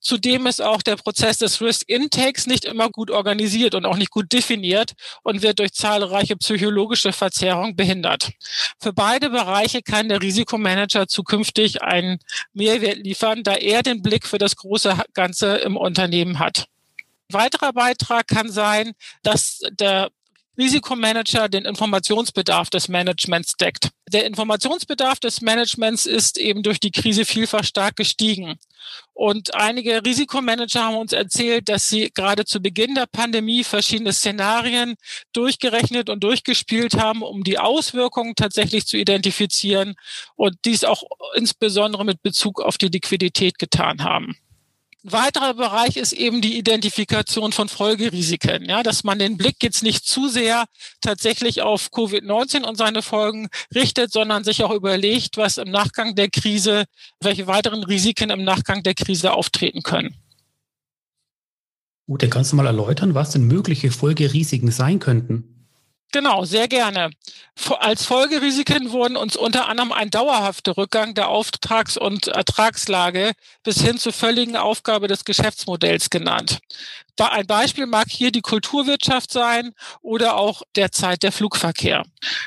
Zudem 0.00 0.46
ist 0.46 0.60
auch 0.60 0.82
der 0.82 0.96
Prozess 0.96 1.38
des 1.38 1.60
Risk 1.60 1.88
Intakes 1.88 2.46
nicht 2.46 2.64
immer 2.64 2.90
gut 2.90 3.10
organisiert 3.10 3.74
und 3.74 3.86
auch 3.86 3.96
nicht 3.96 4.10
gut 4.10 4.32
definiert 4.32 4.94
und 5.22 5.42
wird 5.42 5.60
durch 5.60 5.72
zahlreiche 5.72 6.36
psychologische 6.36 7.12
Verzerrungen 7.12 7.76
behindert. 7.76 8.32
Für 8.80 8.92
beide 8.92 9.30
Bereiche 9.30 9.82
kann 9.82 10.08
der 10.08 10.20
Risikomanager 10.20 11.06
zukünftig 11.06 11.82
einen 11.82 12.18
Mehrwert 12.52 12.98
liefern, 12.98 13.42
da 13.44 13.54
er 13.54 13.82
den 13.82 14.02
Blick 14.02 14.26
für 14.26 14.38
das 14.38 14.56
große 14.56 14.96
Ganze 15.14 15.56
im 15.58 15.76
Unternehmen 15.76 16.38
hat. 16.38 16.66
weiterer 17.28 17.72
Beitrag 17.72 18.28
kann 18.28 18.50
sein, 18.50 18.92
dass 19.22 19.60
der 19.70 20.10
Risikomanager 20.62 21.48
den 21.48 21.64
Informationsbedarf 21.64 22.70
des 22.70 22.88
Managements 22.88 23.56
deckt. 23.56 23.88
Der 24.12 24.26
Informationsbedarf 24.26 25.18
des 25.18 25.40
Managements 25.40 26.06
ist 26.06 26.38
eben 26.38 26.62
durch 26.62 26.78
die 26.78 26.92
Krise 26.92 27.24
vielfach 27.24 27.64
stark 27.64 27.96
gestiegen. 27.96 28.58
Und 29.12 29.54
einige 29.56 30.04
Risikomanager 30.04 30.84
haben 30.84 30.96
uns 30.96 31.12
erzählt, 31.12 31.68
dass 31.68 31.88
sie 31.88 32.12
gerade 32.14 32.44
zu 32.44 32.60
Beginn 32.60 32.94
der 32.94 33.06
Pandemie 33.06 33.64
verschiedene 33.64 34.12
Szenarien 34.12 34.94
durchgerechnet 35.32 36.08
und 36.08 36.22
durchgespielt 36.22 36.94
haben, 36.94 37.22
um 37.22 37.42
die 37.42 37.58
Auswirkungen 37.58 38.36
tatsächlich 38.36 38.86
zu 38.86 38.96
identifizieren 38.96 39.96
und 40.36 40.56
dies 40.64 40.84
auch 40.84 41.02
insbesondere 41.34 42.04
mit 42.04 42.22
Bezug 42.22 42.60
auf 42.60 42.78
die 42.78 42.88
Liquidität 42.88 43.58
getan 43.58 44.04
haben. 44.04 44.36
Ein 45.04 45.12
weiterer 45.12 45.54
Bereich 45.54 45.96
ist 45.96 46.12
eben 46.12 46.40
die 46.42 46.56
Identifikation 46.56 47.50
von 47.50 47.68
Folgerisiken, 47.68 48.66
ja, 48.66 48.84
dass 48.84 49.02
man 49.02 49.18
den 49.18 49.36
Blick 49.36 49.56
jetzt 49.60 49.82
nicht 49.82 50.06
zu 50.06 50.28
sehr 50.28 50.66
tatsächlich 51.00 51.60
auf 51.62 51.88
Covid-19 51.88 52.62
und 52.62 52.76
seine 52.76 53.02
Folgen 53.02 53.48
richtet, 53.74 54.12
sondern 54.12 54.44
sich 54.44 54.62
auch 54.62 54.70
überlegt, 54.70 55.38
was 55.38 55.58
im 55.58 55.70
Nachgang 55.72 56.14
der 56.14 56.30
Krise, 56.30 56.84
welche 57.20 57.48
weiteren 57.48 57.82
Risiken 57.82 58.30
im 58.30 58.44
Nachgang 58.44 58.84
der 58.84 58.94
Krise 58.94 59.32
auftreten 59.32 59.82
können. 59.82 60.14
Ute, 62.06 62.28
kannst 62.28 62.52
du 62.52 62.56
mal 62.56 62.66
erläutern, 62.66 63.14
was 63.14 63.30
denn 63.30 63.46
mögliche 63.46 63.90
Folgerisiken 63.90 64.70
sein 64.70 65.00
könnten? 65.00 65.51
Genau, 66.12 66.44
sehr 66.44 66.68
gerne. 66.68 67.10
Als 67.80 68.04
Folgerisiken 68.04 68.92
wurden 68.92 69.16
uns 69.16 69.34
unter 69.34 69.68
anderem 69.68 69.92
ein 69.92 70.10
dauerhafter 70.10 70.76
Rückgang 70.76 71.14
der 71.14 71.28
Auftrags- 71.28 71.96
und 71.96 72.28
Ertragslage 72.28 73.32
bis 73.62 73.80
hin 73.80 73.96
zur 73.96 74.12
völligen 74.12 74.56
Aufgabe 74.56 75.08
des 75.08 75.24
Geschäftsmodells 75.24 76.10
genannt. 76.10 76.58
Da 77.16 77.26
ein 77.26 77.46
Beispiel 77.46 77.86
mag 77.86 78.08
hier 78.10 78.32
die 78.32 78.40
Kulturwirtschaft 78.40 79.32
sein 79.32 79.74
oder 80.00 80.36
auch 80.36 80.62
derzeit 80.76 81.22
der 81.22 81.32
Flugverkehr. 81.32 82.04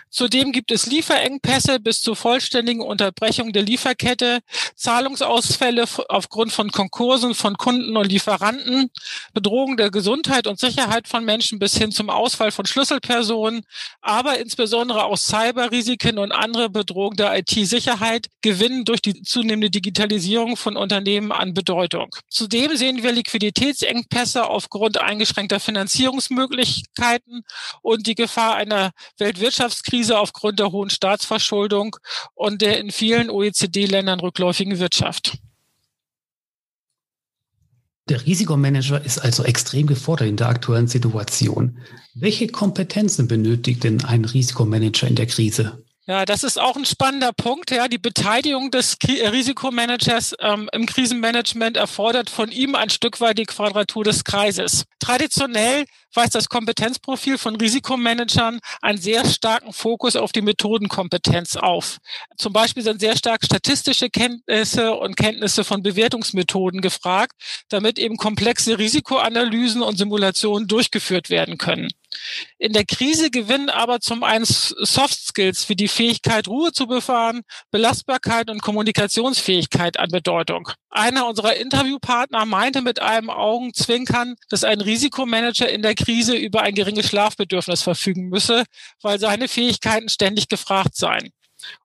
Zudem 0.10 0.52
gibt 0.52 0.72
es 0.72 0.88
Lieferengpässe 0.88 1.80
bis 1.80 2.02
zur 2.02 2.16
vollständigen 2.16 2.82
Unterbrechung 2.82 3.54
der 3.54 3.62
Lieferkette, 3.62 4.40
Zahlungsausfälle 4.76 5.86
aufgrund 6.10 6.52
von 6.52 6.72
Konkursen 6.72 7.36
von 7.36 7.58
Kunden 7.58 7.96
und 7.96 8.12
Lieferanten, 8.12 8.90
Bedrohung 9.34 9.78
der 9.78 9.92
Gesundheit 9.92 10.48
und 10.48 10.60
Sicherheit 10.60 11.08
von 11.08 11.24
Menschen 11.26 11.60
bis 11.60 11.78
hin 11.78 11.92
zum 11.92 12.10
Ausfall 12.10 12.52
von 12.52 12.66
Schlüsselpersonen, 12.66 13.66
aber 14.02 14.40
insbesondere 14.40 15.04
auch 15.04 15.18
Cyberrisiken 15.18 16.18
und 16.18 16.32
andere 16.32 16.70
Bedrohungen 16.70 17.18
der 17.18 17.38
IT-Sicherheit 17.38 18.28
gewinnen 18.42 18.86
durch 18.86 19.02
die 19.02 19.22
zunehmende 19.22 19.70
Digitalisierung 19.70 20.58
von 20.58 20.76
Unternehmen 20.76 21.32
an 21.32 21.54
Bedeutung. 21.54 22.10
Zudem 22.30 22.76
sehen 22.78 23.04
wir 23.04 23.12
Liquiditätsengpässe 23.12 24.50
aufgrund 24.56 25.00
eingeschränkter 25.00 25.60
Finanzierungsmöglichkeiten 25.60 27.44
und 27.82 28.08
die 28.08 28.16
Gefahr 28.16 28.56
einer 28.56 28.92
Weltwirtschaftskrise 29.18 30.18
aufgrund 30.18 30.60
der 30.60 30.72
hohen 30.72 30.90
Staatsverschuldung 30.90 31.98
und 32.34 32.62
der 32.62 32.80
in 32.80 32.92
vielen 32.92 33.30
OECD-Ländern 33.30 34.20
rückläufigen 34.20 34.80
Wirtschaft. 34.80 35.38
Der 38.08 38.26
Risikomanager 38.26 39.04
ist 39.04 39.18
also 39.18 39.44
extrem 39.44 39.88
gefordert 39.88 40.28
in 40.28 40.38
der 40.38 40.48
aktuellen 40.48 40.88
Situation. 40.88 41.80
Welche 42.14 42.48
Kompetenzen 42.48 43.28
benötigt 43.28 43.84
denn 43.84 44.06
ein 44.06 44.26
Risikomanager 44.26 45.08
in 45.08 45.16
der 45.16 45.26
Krise? 45.26 45.85
Ja, 46.08 46.24
das 46.24 46.44
ist 46.44 46.62
auch 46.62 46.76
ein 46.76 46.86
spannender 46.86 47.34
Punkt. 47.34 47.72
Ja, 47.72 47.88
die 47.88 47.98
Beteiligung 47.98 48.70
des 48.70 48.96
äh, 49.08 49.28
Risikomanagers 49.28 50.36
ähm, 50.40 50.70
im 50.72 50.86
Krisenmanagement 50.86 51.78
erfordert 51.78 52.30
von 52.30 52.52
ihm 52.52 52.76
ein 52.76 52.92
Stück 52.92 53.20
weit 53.22 53.40
die 53.40 53.46
Quadratur 53.46 54.04
des 54.04 54.24
Kreises. 54.24 54.84
Traditionell 55.00 55.86
weist 56.14 56.36
das 56.36 56.48
Kompetenzprofil 56.48 57.40
von 57.40 57.56
Risikomanagern 57.56 58.60
einen 58.84 59.00
sehr 59.00 59.26
starken 59.26 59.74
Fokus 59.74 60.16
auf 60.16 60.32
die 60.32 60.44
Methodenkompetenz 60.44 61.56
auf. 61.56 61.98
Zum 62.38 62.54
Beispiel 62.54 62.84
sind 62.84 63.00
sehr 63.00 63.18
stark 63.18 63.44
statistische 63.44 64.12
Kenntnisse 64.12 64.94
und 64.94 65.18
Kenntnisse 65.18 65.64
von 65.64 65.82
Bewertungsmethoden 65.82 66.82
gefragt, 66.82 67.34
damit 67.70 67.98
eben 67.98 68.18
komplexe 68.18 68.78
Risikoanalysen 68.78 69.82
und 69.82 69.98
Simulationen 69.98 70.68
durchgeführt 70.68 71.32
werden 71.32 71.58
können. 71.58 71.90
In 72.58 72.74
der 72.74 72.86
Krise 72.86 73.30
gewinnen 73.30 73.70
aber 73.70 74.00
zum 74.00 74.24
einen 74.24 74.46
Soft 74.46 75.20
Skills 75.28 75.70
wie 75.70 75.76
die 75.76 75.88
Fähigkeit, 75.88 76.48
Ruhe 76.48 76.72
zu 76.72 76.88
bewahren, 76.88 77.42
Belastbarkeit 77.72 78.50
und 78.50 78.62
Kommunikationsfähigkeit 78.62 80.00
an 80.00 80.10
Bedeutung. 80.10 80.70
Einer 80.90 81.28
unserer 81.28 81.56
Interviewpartner 81.56 82.46
meinte 82.46 82.82
mit 82.82 83.02
einem 83.02 83.30
Augenzwinkern, 83.30 84.36
dass 84.50 84.64
ein 84.64 84.82
Risikomanager 84.82 85.70
in 85.70 85.82
der 85.82 85.96
Krise 85.96 86.36
über 86.36 86.62
ein 86.62 86.76
geringes 86.76 87.08
Schlafbedürfnis 87.08 87.82
verfügen 87.82 88.30
müsse, 88.30 88.64
weil 89.02 89.20
seine 89.20 89.48
Fähigkeiten 89.48 90.10
ständig 90.10 90.48
gefragt 90.48 90.96
seien. 90.96 91.32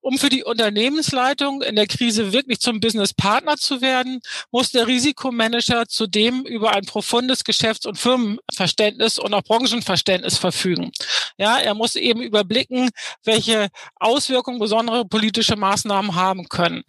Um 0.00 0.18
für 0.18 0.28
die 0.28 0.44
Unternehmensleitung 0.44 1.62
in 1.62 1.76
der 1.76 1.86
Krise 1.86 2.32
wirklich 2.32 2.60
zum 2.60 2.80
Businesspartner 2.80 3.56
zu 3.56 3.80
werden, 3.80 4.20
muss 4.50 4.70
der 4.70 4.86
Risikomanager 4.86 5.86
zudem 5.86 6.44
über 6.44 6.72
ein 6.72 6.84
profundes 6.84 7.44
Geschäfts- 7.44 7.86
und 7.86 7.98
Firmenverständnis 7.98 9.18
und 9.18 9.34
auch 9.34 9.42
Branchenverständnis 9.42 10.38
verfügen. 10.38 10.92
Ja, 11.36 11.58
er 11.58 11.74
muss 11.74 11.96
eben 11.96 12.22
überblicken, 12.22 12.90
welche 13.24 13.68
Auswirkungen 13.96 14.58
besondere 14.58 15.04
politische 15.04 15.56
Maßnahmen 15.56 16.14
haben 16.14 16.48
können. 16.48 16.82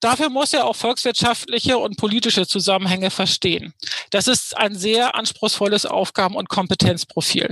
Dafür 0.00 0.28
muss 0.28 0.52
er 0.52 0.66
auch 0.66 0.76
volkswirtschaftliche 0.76 1.78
und 1.78 1.96
politische 1.96 2.46
Zusammenhänge 2.46 3.10
verstehen. 3.10 3.74
Das 4.10 4.28
ist 4.28 4.56
ein 4.56 4.74
sehr 4.74 5.14
anspruchsvolles 5.14 5.86
Aufgaben- 5.86 6.36
und 6.36 6.48
Kompetenzprofil. 6.48 7.48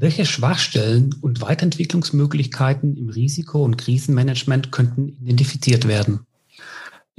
Welche 0.00 0.24
Schwachstellen 0.24 1.14
und 1.20 1.42
Weiterentwicklungsmöglichkeiten 1.42 2.96
im 2.96 3.10
Risiko- 3.10 3.62
und 3.62 3.76
Krisenmanagement 3.76 4.72
könnten 4.72 5.08
identifiziert 5.08 5.86
werden? 5.86 6.20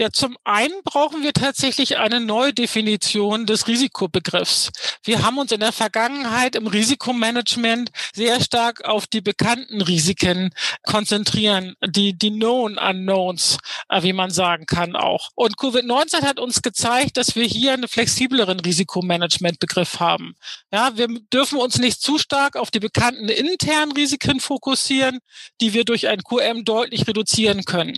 Ja, 0.02 0.12
zum 0.12 0.36
einen 0.46 0.74
brauchen 0.84 1.22
wir 1.22 1.32
tatsächlich 1.32 2.00
eine 2.00 2.20
Neudefinition 2.20 3.46
des 3.46 3.68
Risikobegriffs. 3.68 4.72
Wir 5.04 5.22
haben 5.22 5.38
uns 5.38 5.52
in 5.52 5.60
der 5.60 5.72
Vergangenheit 5.72 6.56
im 6.56 6.66
Risikomanagement 6.66 7.92
sehr 8.12 8.42
stark 8.42 8.84
auf 8.84 9.06
die 9.06 9.22
bekannten 9.22 9.80
Risiken 9.80 10.56
konzentrieren, 10.88 11.76
die, 11.86 12.18
die 12.18 12.32
Known 12.32 12.80
Unknowns, 12.80 13.60
äh, 13.90 14.02
wie 14.02 14.14
man 14.14 14.32
sagen 14.32 14.66
kann 14.66 14.96
auch. 14.96 15.30
Und 15.36 15.58
Covid-19 15.58 16.24
hat 16.24 16.40
uns 16.40 16.64
gezeigt, 16.64 17.18
dass 17.18 17.36
wir 17.36 17.46
hier 17.46 17.74
einen 17.74 17.88
flexibleren 17.88 18.60
Risikomanagementbegriff 18.60 20.00
haben. 20.00 20.34
Ja, 20.74 20.98
wir 20.98 21.10
dürfen 21.32 21.60
uns 21.60 21.78
nicht 21.78 22.02
zu 22.02 22.18
stark 22.18 22.56
auf 22.56 22.72
die 22.72 22.80
bekannten 22.80 23.30
internen 23.30 23.92
Risiken 23.92 24.40
fokussieren, 24.40 25.20
die 25.62 25.74
wir 25.74 25.86
durch 25.86 26.08
ein 26.08 26.24
QM 26.24 26.66
deutlich 26.66 27.08
reduzieren 27.08 27.66
können. 27.66 27.94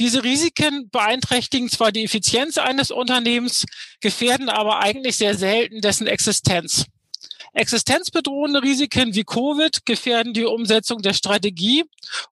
Diese 0.00 0.24
Risiken 0.24 0.90
beeinträchtigen 0.90 1.35
beeinträchtigen 1.36 1.68
zwar 1.68 1.92
die 1.92 2.04
Effizienz 2.04 2.56
eines 2.56 2.90
Unternehmens, 2.90 3.66
gefährden 4.00 4.48
aber 4.48 4.80
eigentlich 4.80 5.16
sehr 5.16 5.36
selten 5.36 5.80
dessen 5.80 6.06
Existenz. 6.06 6.86
Existenzbedrohende 7.52 8.62
Risiken 8.62 9.14
wie 9.14 9.24
Covid 9.24 9.84
gefährden 9.84 10.32
die 10.32 10.44
Umsetzung 10.44 11.02
der 11.02 11.14
Strategie 11.14 11.84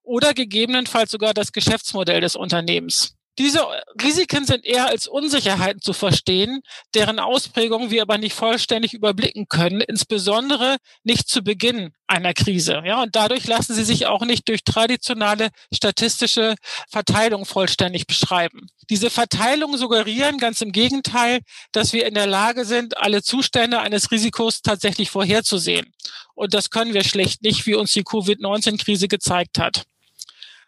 oder 0.03 0.33
gegebenenfalls 0.33 1.11
sogar 1.11 1.33
das 1.33 1.51
Geschäftsmodell 1.51 2.21
des 2.21 2.35
Unternehmens. 2.35 3.14
Diese 3.37 3.65
Risiken 4.01 4.45
sind 4.45 4.65
eher 4.65 4.87
als 4.87 5.07
Unsicherheiten 5.07 5.81
zu 5.81 5.91
verstehen, 5.91 6.61
deren 6.93 7.19
Ausprägung 7.19 7.91
wir 7.91 8.01
aber 8.01 8.17
nicht 8.17 8.33
vollständig 8.33 8.93
überblicken 8.93 9.47
können, 9.49 9.81
insbesondere 9.81 10.77
nicht 11.03 11.27
zu 11.27 11.43
Beginn 11.43 11.91
einer 12.07 12.33
Krise. 12.33 12.81
Ja, 12.85 13.01
und 13.01 13.15
dadurch 13.15 13.45
lassen 13.45 13.73
sie 13.73 13.83
sich 13.83 14.05
auch 14.05 14.21
nicht 14.21 14.47
durch 14.47 14.63
traditionelle 14.63 15.49
statistische 15.73 16.55
Verteilung 16.89 17.45
vollständig 17.45 18.07
beschreiben. 18.07 18.67
Diese 18.89 19.09
Verteilungen 19.09 19.77
suggerieren 19.77 20.37
ganz 20.37 20.61
im 20.61 20.71
Gegenteil, 20.71 21.39
dass 21.73 21.91
wir 21.91 22.05
in 22.05 22.13
der 22.13 22.27
Lage 22.27 22.63
sind, 22.63 22.97
alle 22.97 23.21
Zustände 23.21 23.79
eines 23.79 24.11
Risikos 24.11 24.61
tatsächlich 24.61 25.09
vorherzusehen. 25.09 25.93
Und 26.35 26.53
das 26.53 26.69
können 26.69 26.93
wir 26.93 27.03
schlecht 27.03 27.41
nicht, 27.41 27.65
wie 27.65 27.75
uns 27.75 27.91
die 27.91 28.03
Covid-19-Krise 28.03 29.07
gezeigt 29.07 29.57
hat. 29.57 29.85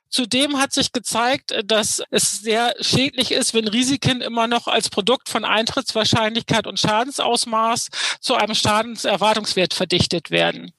Zudem 0.09 0.57
hat 0.57 0.73
sich 0.73 0.91
gezeigt, 0.91 1.53
dass 1.65 2.01
es 2.11 2.39
sehr 2.39 2.73
schädlich 2.79 3.31
ist, 3.31 3.53
wenn 3.53 3.67
Risiken 3.67 4.21
immer 4.21 4.47
noch 4.47 4.67
als 4.67 4.89
Produkt 4.89 5.29
von 5.29 5.45
Eintrittswahrscheinlichkeit 5.45 6.67
und 6.67 6.79
Schadensausmaß 6.79 7.89
zu 8.19 8.35
einem 8.35 8.55
Schadenserwartungswert 8.55 9.73
verdichtet 9.73 10.31
werden. 10.31 10.71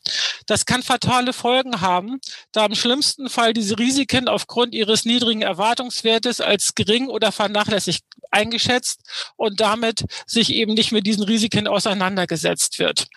Das 0.46 0.64
kann 0.64 0.82
fatale 0.82 1.32
Folgen 1.32 1.80
haben, 1.80 2.20
da 2.52 2.64
im 2.66 2.74
schlimmsten 2.74 3.28
Fall 3.28 3.52
diese 3.52 3.78
Risiken 3.78 4.28
aufgrund 4.28 4.74
ihres 4.74 5.04
niedrigen 5.04 5.42
Erwartungswertes 5.42 6.40
als 6.40 6.74
gering 6.74 7.08
oder 7.08 7.32
vernachlässigt 7.32 8.04
eingeschätzt 8.30 9.00
und 9.36 9.60
damit 9.60 10.04
sich 10.26 10.52
eben 10.52 10.74
nicht 10.74 10.92
mit 10.92 11.06
diesen 11.06 11.24
Risiken 11.24 11.66
auseinandergesetzt 11.66 12.78
wird. 12.78 13.08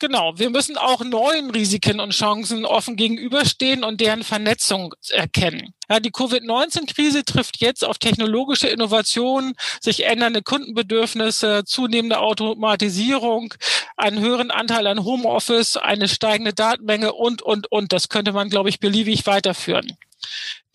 Genau, 0.00 0.32
wir 0.38 0.48
müssen 0.48 0.78
auch 0.78 1.04
neuen 1.04 1.50
Risiken 1.50 2.00
und 2.00 2.14
Chancen 2.14 2.64
offen 2.64 2.96
gegenüberstehen 2.96 3.84
und 3.84 4.00
deren 4.00 4.24
Vernetzung 4.24 4.94
erkennen. 5.10 5.74
Ja, 5.90 6.00
die 6.00 6.10
Covid-19-Krise 6.10 7.22
trifft 7.26 7.60
jetzt 7.60 7.84
auf 7.84 7.98
technologische 7.98 8.68
Innovationen, 8.68 9.52
sich 9.78 10.06
ändernde 10.06 10.40
Kundenbedürfnisse, 10.40 11.64
zunehmende 11.66 12.18
Automatisierung, 12.18 13.52
einen 13.98 14.20
höheren 14.20 14.50
Anteil 14.50 14.86
an 14.86 15.04
Homeoffice, 15.04 15.76
eine 15.76 16.08
steigende 16.08 16.54
Datenmenge 16.54 17.12
und, 17.12 17.42
und, 17.42 17.70
und. 17.70 17.92
Das 17.92 18.08
könnte 18.08 18.32
man, 18.32 18.48
glaube 18.48 18.70
ich, 18.70 18.80
beliebig 18.80 19.26
weiterführen. 19.26 19.98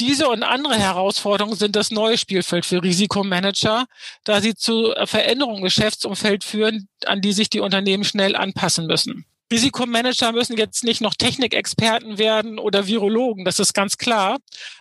Diese 0.02 0.28
und 0.28 0.44
andere 0.44 0.76
Herausforderungen 0.76 1.56
sind 1.56 1.76
das 1.76 1.90
neue 1.90 2.18
Spielfeld 2.18 2.66
für 2.66 2.84
Risikomanager, 2.84 3.86
da 4.26 4.42
sie 4.42 4.54
zu 4.54 4.94
Veränderungen 5.06 5.60
im 5.60 5.64
Geschäftsumfeld 5.64 6.44
führen, 6.44 6.90
an 7.06 7.22
die 7.22 7.32
sich 7.32 7.50
die 7.50 7.62
Unternehmen 7.62 8.04
schnell 8.04 8.36
anpassen 8.36 8.88
müssen. 8.88 9.26
Risikomanager 9.52 10.32
müssen 10.32 10.58
jetzt 10.58 10.84
nicht 10.84 11.02
noch 11.02 11.14
Technikexperten 11.14 12.18
werden 12.18 12.58
oder 12.58 12.88
Virologen, 12.88 13.46
das 13.46 13.60
ist 13.60 13.74
ganz 13.74 13.98
klar. 13.98 14.38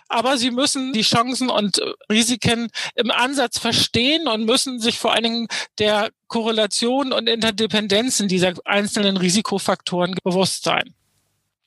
Aber 0.09 0.37
sie 0.37 0.51
müssen 0.51 0.91
die 0.91 1.03
Chancen 1.03 1.49
und 1.49 1.79
Risiken 2.11 2.69
im 2.95 3.11
Ansatz 3.11 3.59
verstehen 3.59 4.27
und 4.27 4.45
müssen 4.45 4.79
sich 4.79 4.97
vor 4.97 5.13
allen 5.13 5.23
Dingen 5.23 5.47
der 5.77 6.09
Korrelation 6.27 7.13
und 7.13 7.29
Interdependenzen 7.29 8.27
dieser 8.27 8.53
einzelnen 8.65 9.17
Risikofaktoren 9.17 10.15
bewusst 10.23 10.63
sein. 10.63 10.95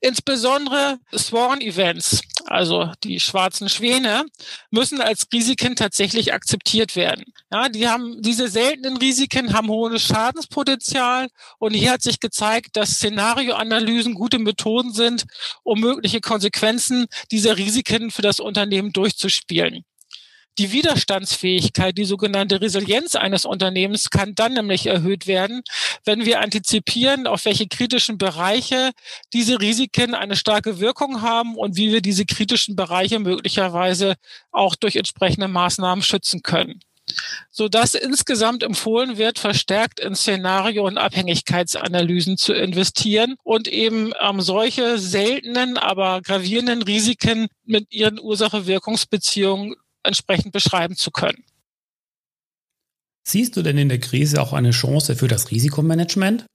Insbesondere 0.01 0.99
Sworn-Events, 1.13 2.21
also 2.47 2.93
die 3.03 3.19
schwarzen 3.19 3.69
Schwäne, 3.69 4.25
müssen 4.71 5.01
als 5.01 5.27
Risiken 5.33 5.75
tatsächlich 5.75 6.33
akzeptiert 6.33 6.95
werden. 6.95 7.25
Ja, 7.51 7.69
die 7.69 7.89
haben, 7.89 8.23
diese 8.23 8.49
seltenen 8.49 8.97
Risiken 8.97 9.53
haben 9.53 9.69
hohes 9.69 10.03
Schadenspotenzial 10.03 11.29
und 11.59 11.75
hier 11.75 11.93
hat 11.93 12.03
sich 12.03 12.21
gezeigt, 12.21 12.77
dass 12.77 12.93
Szenarioanalysen 12.93 14.15
gute 14.15 14.39
Methoden 14.39 14.93
sind, 14.93 15.25
um 15.65 15.81
mögliche 15.81 16.21
Konsequenzen 16.21 17.07
dieser 17.33 17.57
Risiken 17.57 18.13
für 18.13 18.23
das 18.23 18.39
Unternehmen 18.39 18.93
durchzuspielen. 18.93 19.85
Die 20.59 20.73
Widerstandsfähigkeit, 20.73 21.97
die 21.97 22.05
sogenannte 22.05 22.61
Resilienz 22.61 23.15
eines 23.15 23.45
Unternehmens 23.45 24.11
kann 24.11 24.35
dann 24.35 24.55
nämlich 24.55 24.87
erhöht 24.87 25.29
werden, 25.29 25.63
wenn 26.05 26.25
wir 26.25 26.41
antizipieren, 26.41 27.29
auf 27.29 27.45
welche 27.45 27.69
kritischen 27.69 28.19
Bereiche 28.19 28.91
diese 29.33 29.61
Risiken 29.61 30.15
eine 30.15 30.35
starke 30.35 30.81
Wirkung 30.81 31.23
haben 31.23 31.55
und 31.55 31.77
wie 31.77 31.93
wir 31.93 32.01
diese 32.01 32.27
kritischen 32.27 32.75
Bereiche 32.75 33.21
möglicherweise 33.21 34.17
auch 34.51 34.75
durch 34.75 34.97
entsprechende 34.97 35.47
Maßnahmen 35.47 36.03
schützen 36.03 36.43
können. 36.43 36.81
So 37.51 37.69
dass 37.69 37.95
insgesamt 37.95 38.63
empfohlen 38.63 39.17
wird, 39.17 39.39
verstärkt 39.39 40.01
in 40.01 40.15
Szenario- 40.15 40.87
und 40.87 40.99
Abhängigkeitsanalysen 40.99 42.37
zu 42.37 42.53
investieren 42.53 43.37
und 43.45 43.69
eben 43.69 44.13
ähm, 44.21 44.41
solche 44.41 44.99
seltenen, 44.99 45.79
aber 45.79 46.21
gravierenden 46.21 46.83
Risiken 46.83 47.47
mit 47.65 47.93
ihren 47.93 48.19
Ursache-Wirkungsbeziehungen 48.19 49.77
entsprechend 50.03 50.53
beschreiben 50.53 50.97
zu 50.97 51.11
können. 51.11 51.45
Siehst 53.25 53.57
du 53.57 53.63
denn 53.63 53.77
in 53.77 53.89
der 53.89 54.01
Krise 54.01 54.41
auch 54.41 54.53
eine 54.53 54.71
Chance 54.71 55.15
für 55.15 55.29
das 55.29 55.51
Risikomanagement? 55.51 56.47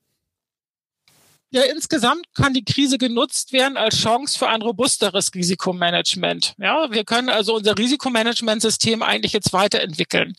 Ja, 1.55 1.61
insgesamt 1.61 2.25
kann 2.33 2.55
die 2.55 2.63
Krise 2.63 2.97
genutzt 2.97 3.53
werden 3.53 3.77
als 3.77 3.97
Chance 3.97 4.39
für 4.39 4.47
ein 4.47 4.63
robusteres 4.63 5.35
Risikomanagement. 5.35 6.55
Ja, 6.57 6.89
wir 6.89 7.03
können 7.03 7.29
also 7.29 7.53
unser 7.53 7.77
Risikomanagementsystem 7.77 9.03
eigentlich 9.03 9.33
jetzt 9.33 9.53
weiterentwickeln. 9.53 10.33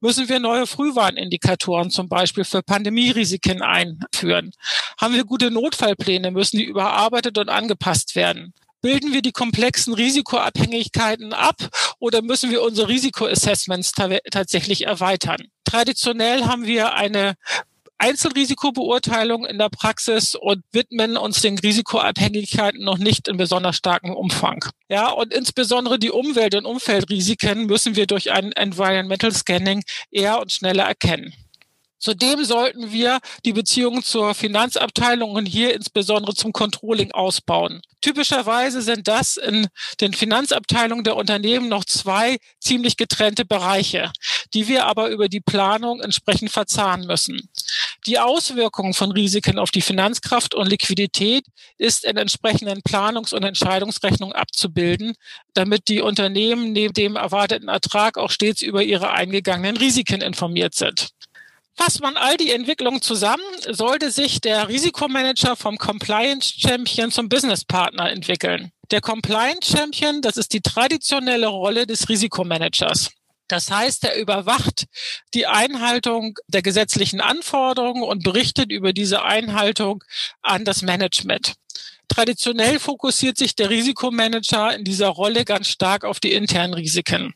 Müssen 0.00 0.28
wir 0.28 0.40
neue 0.40 0.66
Frühwarnindikatoren 0.66 1.92
zum 1.92 2.08
Beispiel 2.08 2.42
für 2.42 2.64
Pandemierisiken 2.64 3.62
einführen? 3.62 4.50
Haben 5.00 5.14
wir 5.14 5.22
gute 5.22 5.52
Notfallpläne? 5.52 6.32
Müssen 6.32 6.56
die 6.56 6.64
überarbeitet 6.64 7.38
und 7.38 7.48
angepasst 7.48 8.16
werden? 8.16 8.52
Bilden 8.82 9.12
wir 9.12 9.22
die 9.22 9.32
komplexen 9.32 9.94
Risikoabhängigkeiten 9.94 11.32
ab 11.32 11.56
oder 11.98 12.22
müssen 12.22 12.50
wir 12.50 12.62
unsere 12.62 12.88
Risikoassessments 12.88 13.92
tatsächlich 14.30 14.86
erweitern? 14.86 15.48
Traditionell 15.64 16.44
haben 16.44 16.66
wir 16.66 16.94
eine 16.94 17.34
Einzelrisikobeurteilung 17.98 19.46
in 19.46 19.58
der 19.58 19.70
Praxis 19.70 20.34
und 20.34 20.62
widmen 20.72 21.16
uns 21.16 21.40
den 21.40 21.58
Risikoabhängigkeiten 21.58 22.84
noch 22.84 22.98
nicht 22.98 23.26
in 23.28 23.36
besonders 23.36 23.76
starkem 23.76 24.14
Umfang. 24.14 24.64
Ja, 24.88 25.08
und 25.10 25.32
insbesondere 25.32 25.98
die 25.98 26.10
Umwelt- 26.10 26.54
und 26.54 26.66
Umfeldrisiken 26.66 27.66
müssen 27.66 27.96
wir 27.96 28.06
durch 28.06 28.32
ein 28.32 28.52
Environmental 28.52 29.32
Scanning 29.32 29.82
eher 30.10 30.40
und 30.40 30.52
schneller 30.52 30.84
erkennen. 30.84 31.32
Zudem 31.98 32.44
sollten 32.44 32.92
wir 32.92 33.20
die 33.44 33.52
Beziehungen 33.52 34.02
zur 34.02 34.34
Finanzabteilung 34.34 35.32
und 35.32 35.46
hier 35.46 35.74
insbesondere 35.74 36.34
zum 36.34 36.52
Controlling 36.52 37.12
ausbauen. 37.12 37.80
Typischerweise 38.02 38.82
sind 38.82 39.08
das 39.08 39.36
in 39.36 39.66
den 40.00 40.12
Finanzabteilungen 40.12 41.04
der 41.04 41.16
Unternehmen 41.16 41.68
noch 41.68 41.84
zwei 41.84 42.36
ziemlich 42.60 42.96
getrennte 42.96 43.44
Bereiche, 43.44 44.12
die 44.54 44.68
wir 44.68 44.86
aber 44.86 45.08
über 45.08 45.28
die 45.28 45.40
Planung 45.40 46.00
entsprechend 46.00 46.50
verzahnen 46.50 47.06
müssen. 47.06 47.48
Die 48.06 48.20
Auswirkungen 48.20 48.94
von 48.94 49.10
Risiken 49.10 49.58
auf 49.58 49.72
die 49.72 49.80
Finanzkraft 49.80 50.54
und 50.54 50.68
Liquidität 50.68 51.44
ist 51.78 52.04
in 52.04 52.16
entsprechenden 52.16 52.82
Planungs- 52.82 53.34
und 53.34 53.42
Entscheidungsrechnungen 53.42 54.36
abzubilden, 54.36 55.14
damit 55.54 55.88
die 55.88 56.00
Unternehmen 56.00 56.72
neben 56.72 56.94
dem 56.94 57.16
erwarteten 57.16 57.68
Ertrag 57.68 58.18
auch 58.18 58.30
stets 58.30 58.62
über 58.62 58.84
ihre 58.84 59.10
eingegangenen 59.10 59.76
Risiken 59.76 60.20
informiert 60.20 60.74
sind. 60.76 61.08
Fasst 61.78 62.00
man 62.00 62.16
all 62.16 62.38
die 62.38 62.52
Entwicklungen 62.52 63.02
zusammen, 63.02 63.44
sollte 63.68 64.10
sich 64.10 64.40
der 64.40 64.68
Risikomanager 64.68 65.56
vom 65.56 65.76
Compliance 65.76 66.54
Champion 66.56 67.10
zum 67.10 67.28
Business 67.28 67.66
Partner 67.66 68.10
entwickeln. 68.10 68.72
Der 68.90 69.02
Compliance 69.02 69.76
Champion, 69.76 70.22
das 70.22 70.38
ist 70.38 70.54
die 70.54 70.62
traditionelle 70.62 71.48
Rolle 71.48 71.86
des 71.86 72.08
Risikomanagers. 72.08 73.10
Das 73.48 73.70
heißt, 73.70 74.04
er 74.04 74.16
überwacht 74.16 74.86
die 75.34 75.46
Einhaltung 75.46 76.38
der 76.48 76.62
gesetzlichen 76.62 77.20
Anforderungen 77.20 78.02
und 78.02 78.24
berichtet 78.24 78.72
über 78.72 78.92
diese 78.94 79.22
Einhaltung 79.22 80.02
an 80.42 80.64
das 80.64 80.82
Management. 80.82 81.54
Traditionell 82.08 82.78
fokussiert 82.78 83.36
sich 83.36 83.54
der 83.54 83.68
Risikomanager 83.68 84.74
in 84.74 84.84
dieser 84.84 85.08
Rolle 85.08 85.44
ganz 85.44 85.68
stark 85.68 86.04
auf 86.04 86.20
die 86.20 86.32
internen 86.32 86.74
Risiken. 86.74 87.34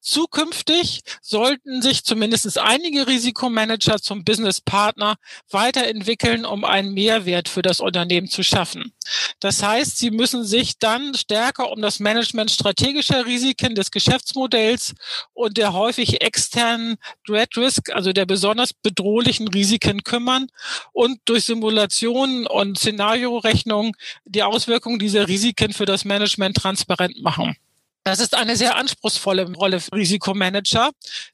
Zukünftig 0.00 1.02
sollten 1.20 1.82
sich 1.82 2.04
zumindest 2.04 2.58
einige 2.58 3.06
Risikomanager 3.06 4.00
zum 4.00 4.24
Business 4.24 4.62
Partner 4.62 5.16
weiterentwickeln, 5.50 6.46
um 6.46 6.64
einen 6.64 6.94
Mehrwert 6.94 7.50
für 7.50 7.60
das 7.60 7.80
Unternehmen 7.80 8.26
zu 8.28 8.42
schaffen. 8.42 8.92
Das 9.40 9.62
heißt, 9.62 9.98
sie 9.98 10.10
müssen 10.10 10.44
sich 10.44 10.78
dann 10.78 11.14
stärker 11.14 11.70
um 11.70 11.82
das 11.82 12.00
Management 12.00 12.50
strategischer 12.50 13.26
Risiken 13.26 13.74
des 13.74 13.90
Geschäftsmodells 13.90 14.94
und 15.34 15.58
der 15.58 15.74
häufig 15.74 16.22
externen 16.22 16.96
Dread 17.26 17.54
Risk, 17.58 17.90
also 17.90 18.12
der 18.12 18.24
besonders 18.24 18.72
bedrohlichen 18.72 19.48
Risiken 19.48 20.02
kümmern 20.02 20.46
und 20.92 21.20
durch 21.26 21.44
Simulationen 21.44 22.46
und 22.46 22.78
Szenariorechnungen 22.78 23.92
die 24.24 24.42
Auswirkungen 24.42 24.98
dieser 24.98 25.28
Risiken 25.28 25.74
für 25.74 25.84
das 25.84 26.06
Management 26.06 26.56
transparent 26.56 27.20
machen. 27.22 27.56
Das 28.04 28.18
ist 28.18 28.34
eine 28.34 28.56
sehr 28.56 28.76
anspruchsvolle 28.76 29.52
Rolle 29.52 29.78
für 29.78 29.92
Risikomanager, 29.92 30.90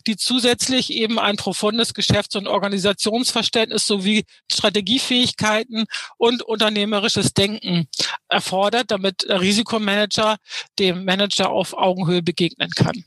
die 0.06 0.16
zusätzlich 0.16 0.92
eben 0.92 1.18
ein 1.18 1.36
profundes 1.36 1.94
Geschäfts- 1.94 2.34
und 2.34 2.48
Organisationsverständnis 2.48 3.86
sowie 3.86 4.24
Strategiefähigkeiten 4.50 5.84
und 6.16 6.42
unternehmerisches 6.42 7.34
Denken 7.34 7.86
erfordert, 8.28 8.90
damit 8.90 9.26
der 9.28 9.40
Risikomanager 9.40 10.38
dem 10.78 11.04
Manager 11.04 11.50
auf 11.50 11.72
Augenhöhe 11.72 12.22
begegnen 12.22 12.70
kann. 12.70 13.04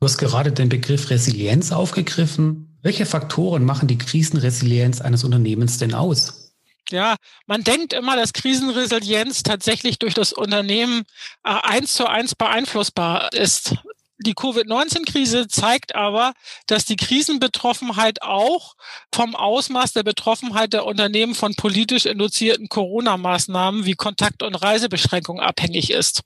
Du 0.00 0.04
hast 0.04 0.18
gerade 0.18 0.50
den 0.52 0.68
Begriff 0.68 1.10
Resilienz 1.10 1.70
aufgegriffen. 1.70 2.78
Welche 2.82 3.06
Faktoren 3.06 3.64
machen 3.64 3.88
die 3.88 3.98
Krisenresilienz 3.98 5.00
eines 5.00 5.24
Unternehmens 5.24 5.78
denn 5.78 5.94
aus? 5.94 6.47
Ja, 6.90 7.16
man 7.46 7.64
denkt 7.64 7.92
immer, 7.92 8.16
dass 8.16 8.32
Krisenresilienz 8.32 9.42
tatsächlich 9.42 9.98
durch 9.98 10.14
das 10.14 10.32
Unternehmen 10.32 11.02
äh, 11.44 11.50
eins 11.50 11.92
zu 11.92 12.06
eins 12.06 12.34
beeinflussbar 12.34 13.32
ist. 13.34 13.74
Die 14.20 14.34
Covid-19-Krise 14.34 15.46
zeigt 15.46 15.94
aber, 15.94 16.32
dass 16.66 16.84
die 16.84 16.96
Krisenbetroffenheit 16.96 18.22
auch 18.22 18.74
vom 19.14 19.36
Ausmaß 19.36 19.92
der 19.92 20.02
Betroffenheit 20.02 20.72
der 20.72 20.86
Unternehmen 20.86 21.36
von 21.36 21.54
politisch 21.54 22.04
induzierten 22.04 22.68
Corona-Maßnahmen 22.68 23.84
wie 23.84 23.94
Kontakt- 23.94 24.42
und 24.42 24.56
Reisebeschränkungen 24.56 25.42
abhängig 25.42 25.90
ist. 25.90 26.22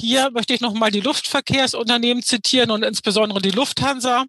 Hier 0.00 0.30
möchte 0.32 0.54
ich 0.54 0.60
nochmal 0.60 0.90
die 0.90 1.00
Luftverkehrsunternehmen 1.00 2.22
zitieren 2.22 2.70
und 2.70 2.84
insbesondere 2.84 3.40
die 3.40 3.50
Lufthansa, 3.50 4.24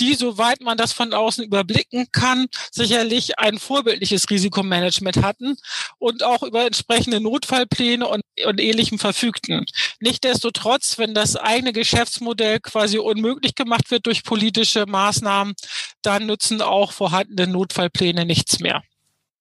die, 0.00 0.14
soweit 0.14 0.60
man 0.60 0.78
das 0.78 0.92
von 0.92 1.12
außen 1.12 1.44
überblicken 1.44 2.06
kann, 2.12 2.46
sicherlich 2.70 3.38
ein 3.38 3.58
vorbildliches 3.58 4.30
Risikomanagement 4.30 5.22
hatten 5.22 5.56
und 5.98 6.22
auch 6.22 6.42
über 6.42 6.66
entsprechende 6.66 7.20
Notfallpläne 7.20 8.06
und, 8.06 8.22
und 8.46 8.60
ähnlichem 8.60 8.98
verfügten. 8.98 9.64
Nichtsdestotrotz, 10.00 10.98
wenn 10.98 11.14
das 11.14 11.34
eigene 11.34 11.72
Geschäftsmodell 11.72 12.47
quasi 12.60 12.98
unmöglich 12.98 13.54
gemacht 13.54 13.90
wird 13.90 14.06
durch 14.06 14.24
politische 14.24 14.86
Maßnahmen, 14.86 15.54
dann 16.02 16.26
nützen 16.26 16.62
auch 16.62 16.92
vorhandene 16.92 17.50
Notfallpläne 17.50 18.24
nichts 18.24 18.60
mehr. 18.60 18.82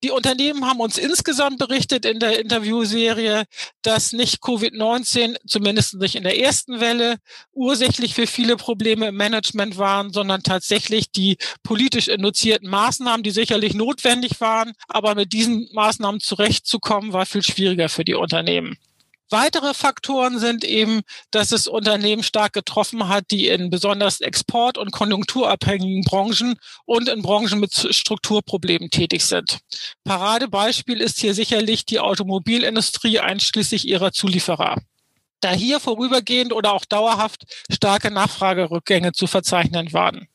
Die 0.04 0.12
Unternehmen 0.12 0.67
haben 0.67 0.80
uns 0.80 1.00
insgesamt 1.00 1.58
berichtet 1.58 2.06
in 2.06 2.20
der 2.20 2.39
Interviewserie, 2.39 3.46
dass 3.82 4.13
nicht 4.13 4.43
Covid-19, 4.43 5.38
zumindest 5.48 5.96
nicht 5.96 6.13
in 6.13 6.22
der 6.22 6.39
ersten 6.39 6.80
Welle, 6.80 7.17
ursächlich 7.52 8.13
für 8.13 8.28
viele 8.28 8.58
Probleme 8.58 9.08
im 9.08 9.15
Management 9.15 9.80
waren, 9.80 10.13
sondern 10.13 10.43
tatsächlich 10.43 11.12
die 11.12 11.38
politisch 11.63 12.10
induzierten 12.10 12.70
Maßnahmen, 12.70 13.24
die 13.24 13.32
sicherlich 13.32 13.74
notwendig 13.74 14.39
waren. 14.39 14.74
Aber 14.88 15.15
mit 15.15 15.34
diesen 15.34 15.67
Maßnahmen 15.74 16.22
zurechtzukommen, 16.22 17.12
war 17.12 17.26
viel 17.26 17.41
schwieriger 17.41 17.89
für 17.89 18.06
die 18.06 18.13
Unternehmen. 18.13 18.78
Weitere 19.30 19.74
Faktoren 19.74 20.40
sind 20.40 20.63
eben, 20.63 21.02
dass 21.32 21.52
es 21.52 21.68
Unternehmen 21.68 22.24
stark 22.24 22.54
getroffen 22.54 23.10
hat, 23.10 23.26
die 23.30 23.48
in 23.48 23.70
besonders 23.70 24.22
export- 24.22 24.78
und 24.78 24.92
konjunkturabhängigen 24.92 26.04
Branchen 26.04 26.56
und 26.86 27.10
in 27.10 27.22
Branchen 27.22 27.60
mit 27.60 27.74
Strukturproblemen 27.74 28.90
tätig 28.90 29.26
sind. 29.26 29.60
Paradebeispiel 30.06 31.02
ist 31.02 31.20
hier 31.20 31.34
sicherlich 31.34 31.86
die 31.86 32.00
Automobilindustrie 32.00 33.20
einschließlich 33.20 33.86
ihrer 33.86 34.13
Zulieferer. 34.13 34.78
Da 35.42 35.52
hier 35.52 35.80
vorübergehend 35.80 36.54
oder 36.54 36.74
auch 36.74 36.86
dauerhaft 36.86 37.44
starke 37.70 38.10
Nachfragerückgänge 38.10 39.12
zu 39.12 39.28
verzeichnen 39.28 39.94
waren. 39.94 40.28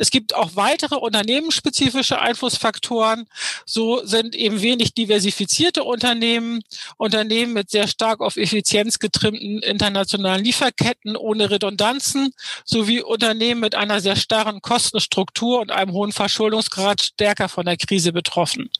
Es 0.00 0.10
gibt 0.10 0.34
auch 0.34 0.52
weitere 0.56 0.94
unternehmensspezifische 0.94 2.18
Einflussfaktoren. 2.18 3.26
So 3.66 4.02
sind 4.06 4.34
eben 4.34 4.62
wenig 4.62 4.94
diversifizierte 4.94 5.84
Unternehmen, 5.84 6.62
Unternehmen 6.96 7.52
mit 7.52 7.68
sehr 7.68 7.86
stark 7.86 8.22
auf 8.22 8.38
Effizienz 8.38 8.98
getrimmten 8.98 9.58
internationalen 9.58 10.42
Lieferketten 10.42 11.18
ohne 11.18 11.50
Redundanzen 11.50 12.32
sowie 12.64 13.02
Unternehmen 13.02 13.60
mit 13.60 13.74
einer 13.74 14.00
sehr 14.00 14.16
starren 14.16 14.62
Kostenstruktur 14.62 15.60
und 15.60 15.70
einem 15.70 15.92
hohen 15.92 16.12
Verschuldungsgrad 16.12 17.02
stärker 17.02 17.50
von 17.50 17.66
der 17.66 17.76
Krise 17.76 18.14
betroffen. 18.14 18.70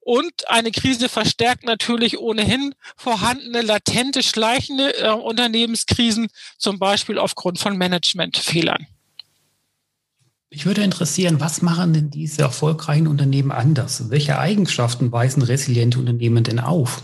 Und 0.00 0.48
eine 0.48 0.72
Krise 0.72 1.08
verstärkt 1.08 1.62
natürlich 1.62 2.18
ohnehin 2.18 2.74
vorhandene, 2.96 3.62
latente, 3.62 4.24
schleichende 4.24 4.98
äh, 4.98 5.10
Unternehmenskrisen, 5.10 6.26
zum 6.58 6.80
Beispiel 6.80 7.18
aufgrund 7.18 7.60
von 7.60 7.78
Managementfehlern. 7.78 8.88
Mich 10.56 10.64
würde 10.64 10.82
interessieren, 10.82 11.38
was 11.38 11.60
machen 11.60 11.92
denn 11.92 12.08
diese 12.08 12.40
erfolgreichen 12.40 13.08
Unternehmen 13.08 13.52
anders? 13.52 14.08
Welche 14.08 14.38
Eigenschaften 14.38 15.12
weisen 15.12 15.42
resiliente 15.42 15.98
Unternehmen 15.98 16.44
denn 16.44 16.60
auf? 16.60 17.02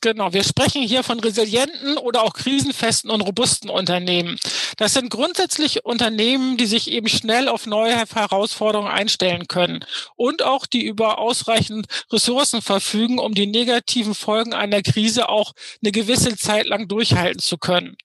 Genau, 0.00 0.32
wir 0.32 0.42
sprechen 0.42 0.80
hier 0.80 1.02
von 1.02 1.20
resilienten 1.20 1.98
oder 1.98 2.22
auch 2.22 2.32
krisenfesten 2.32 3.10
und 3.10 3.20
robusten 3.20 3.68
Unternehmen. 3.68 4.38
Das 4.78 4.94
sind 4.94 5.10
grundsätzlich 5.10 5.84
Unternehmen, 5.84 6.56
die 6.56 6.64
sich 6.64 6.90
eben 6.90 7.08
schnell 7.08 7.48
auf 7.48 7.66
neue 7.66 7.94
Herausforderungen 7.94 8.90
einstellen 8.90 9.46
können 9.46 9.84
und 10.16 10.42
auch 10.42 10.64
die 10.64 10.86
über 10.86 11.18
ausreichend 11.18 11.84
Ressourcen 12.10 12.62
verfügen, 12.62 13.18
um 13.18 13.34
die 13.34 13.46
negativen 13.46 14.14
Folgen 14.14 14.54
einer 14.54 14.80
Krise 14.80 15.28
auch 15.28 15.52
eine 15.82 15.92
gewisse 15.92 16.34
Zeit 16.34 16.64
lang 16.64 16.88
durchhalten 16.88 17.40
zu 17.40 17.58
können. 17.58 17.98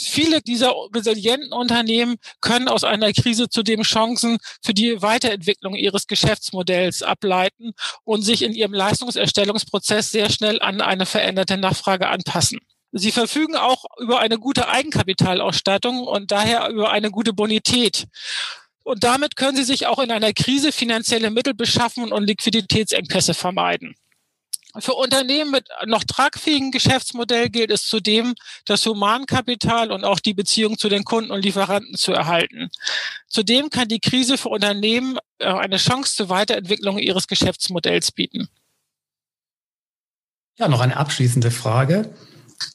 Viele 0.00 0.40
dieser 0.40 0.72
resilienten 0.94 1.52
Unternehmen 1.52 2.16
können 2.40 2.68
aus 2.68 2.84
einer 2.84 3.12
Krise 3.12 3.48
zudem 3.48 3.82
Chancen 3.82 4.38
für 4.62 4.72
die 4.72 5.02
Weiterentwicklung 5.02 5.74
ihres 5.74 6.06
Geschäftsmodells 6.06 7.02
ableiten 7.02 7.72
und 8.04 8.22
sich 8.22 8.42
in 8.42 8.52
ihrem 8.52 8.72
Leistungserstellungsprozess 8.72 10.12
sehr 10.12 10.30
schnell 10.30 10.62
an 10.62 10.80
eine 10.80 11.04
veränderte 11.04 11.56
Nachfrage 11.56 12.08
anpassen. 12.08 12.60
Sie 12.92 13.10
verfügen 13.10 13.56
auch 13.56 13.84
über 13.98 14.20
eine 14.20 14.38
gute 14.38 14.68
Eigenkapitalausstattung 14.68 16.00
und 16.00 16.30
daher 16.30 16.68
über 16.70 16.90
eine 16.90 17.10
gute 17.10 17.32
Bonität. 17.32 18.06
Und 18.84 19.04
damit 19.04 19.36
können 19.36 19.56
sie 19.56 19.64
sich 19.64 19.86
auch 19.86 19.98
in 19.98 20.10
einer 20.10 20.32
Krise 20.32 20.72
finanzielle 20.72 21.30
Mittel 21.30 21.54
beschaffen 21.54 22.10
und 22.12 22.24
Liquiditätsengpässe 22.24 23.34
vermeiden. 23.34 23.94
Für 24.80 24.94
Unternehmen 24.94 25.50
mit 25.50 25.68
noch 25.86 26.04
tragfähigen 26.04 26.70
Geschäftsmodell 26.70 27.48
gilt 27.48 27.70
es 27.70 27.86
zudem, 27.86 28.34
das 28.64 28.84
Humankapital 28.86 29.90
und 29.90 30.04
auch 30.04 30.20
die 30.20 30.34
Beziehung 30.34 30.78
zu 30.78 30.88
den 30.88 31.04
Kunden 31.04 31.30
und 31.30 31.44
Lieferanten 31.44 31.96
zu 31.96 32.12
erhalten. 32.12 32.70
Zudem 33.28 33.70
kann 33.70 33.88
die 33.88 34.00
Krise 34.00 34.38
für 34.38 34.48
Unternehmen 34.50 35.18
äh, 35.38 35.46
eine 35.46 35.78
Chance 35.78 36.16
zur 36.16 36.28
Weiterentwicklung 36.28 36.98
ihres 36.98 37.26
Geschäftsmodells 37.26 38.12
bieten. 38.12 38.48
Ja, 40.58 40.68
noch 40.68 40.80
eine 40.80 40.96
abschließende 40.96 41.50
Frage. 41.50 42.14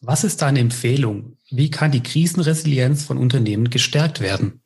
Was 0.02 0.24
ist 0.24 0.42
deine 0.42 0.60
Empfehlung? 0.60 1.38
Wie 1.50 1.70
kann 1.70 1.92
die 1.92 2.04
Krisenresilienz 2.04 3.04
von 3.04 3.18
Unternehmen 3.18 3.70
gestärkt 3.70 4.22
werden? 4.22 4.63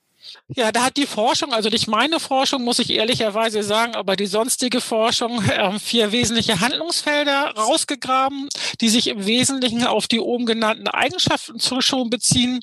Ja, 0.56 0.72
da 0.72 0.86
hat 0.86 0.96
die 0.96 1.06
Forschung, 1.06 1.54
also 1.54 1.68
nicht 1.68 1.88
meine 1.90 2.22
Forschung, 2.22 2.64
muss 2.64 2.80
ich 2.80 2.92
ehrlicherweise 2.92 3.64
sagen, 3.64 3.96
aber 3.96 4.16
die 4.16 4.28
sonstige 4.28 4.80
Forschung 4.80 5.44
äh, 5.44 5.78
vier 5.78 6.14
wesentliche 6.14 6.62
Handlungsfelder 6.62 7.54
rausgegraben, 7.58 8.48
die 8.80 8.88
sich 8.88 9.08
im 9.08 9.26
Wesentlichen 9.26 9.86
auf 9.86 10.08
die 10.08 10.22
oben 10.22 10.46
genannten 10.46 10.88
Eigenschaften 10.88 11.60
schon 11.60 12.10
beziehen. 12.10 12.62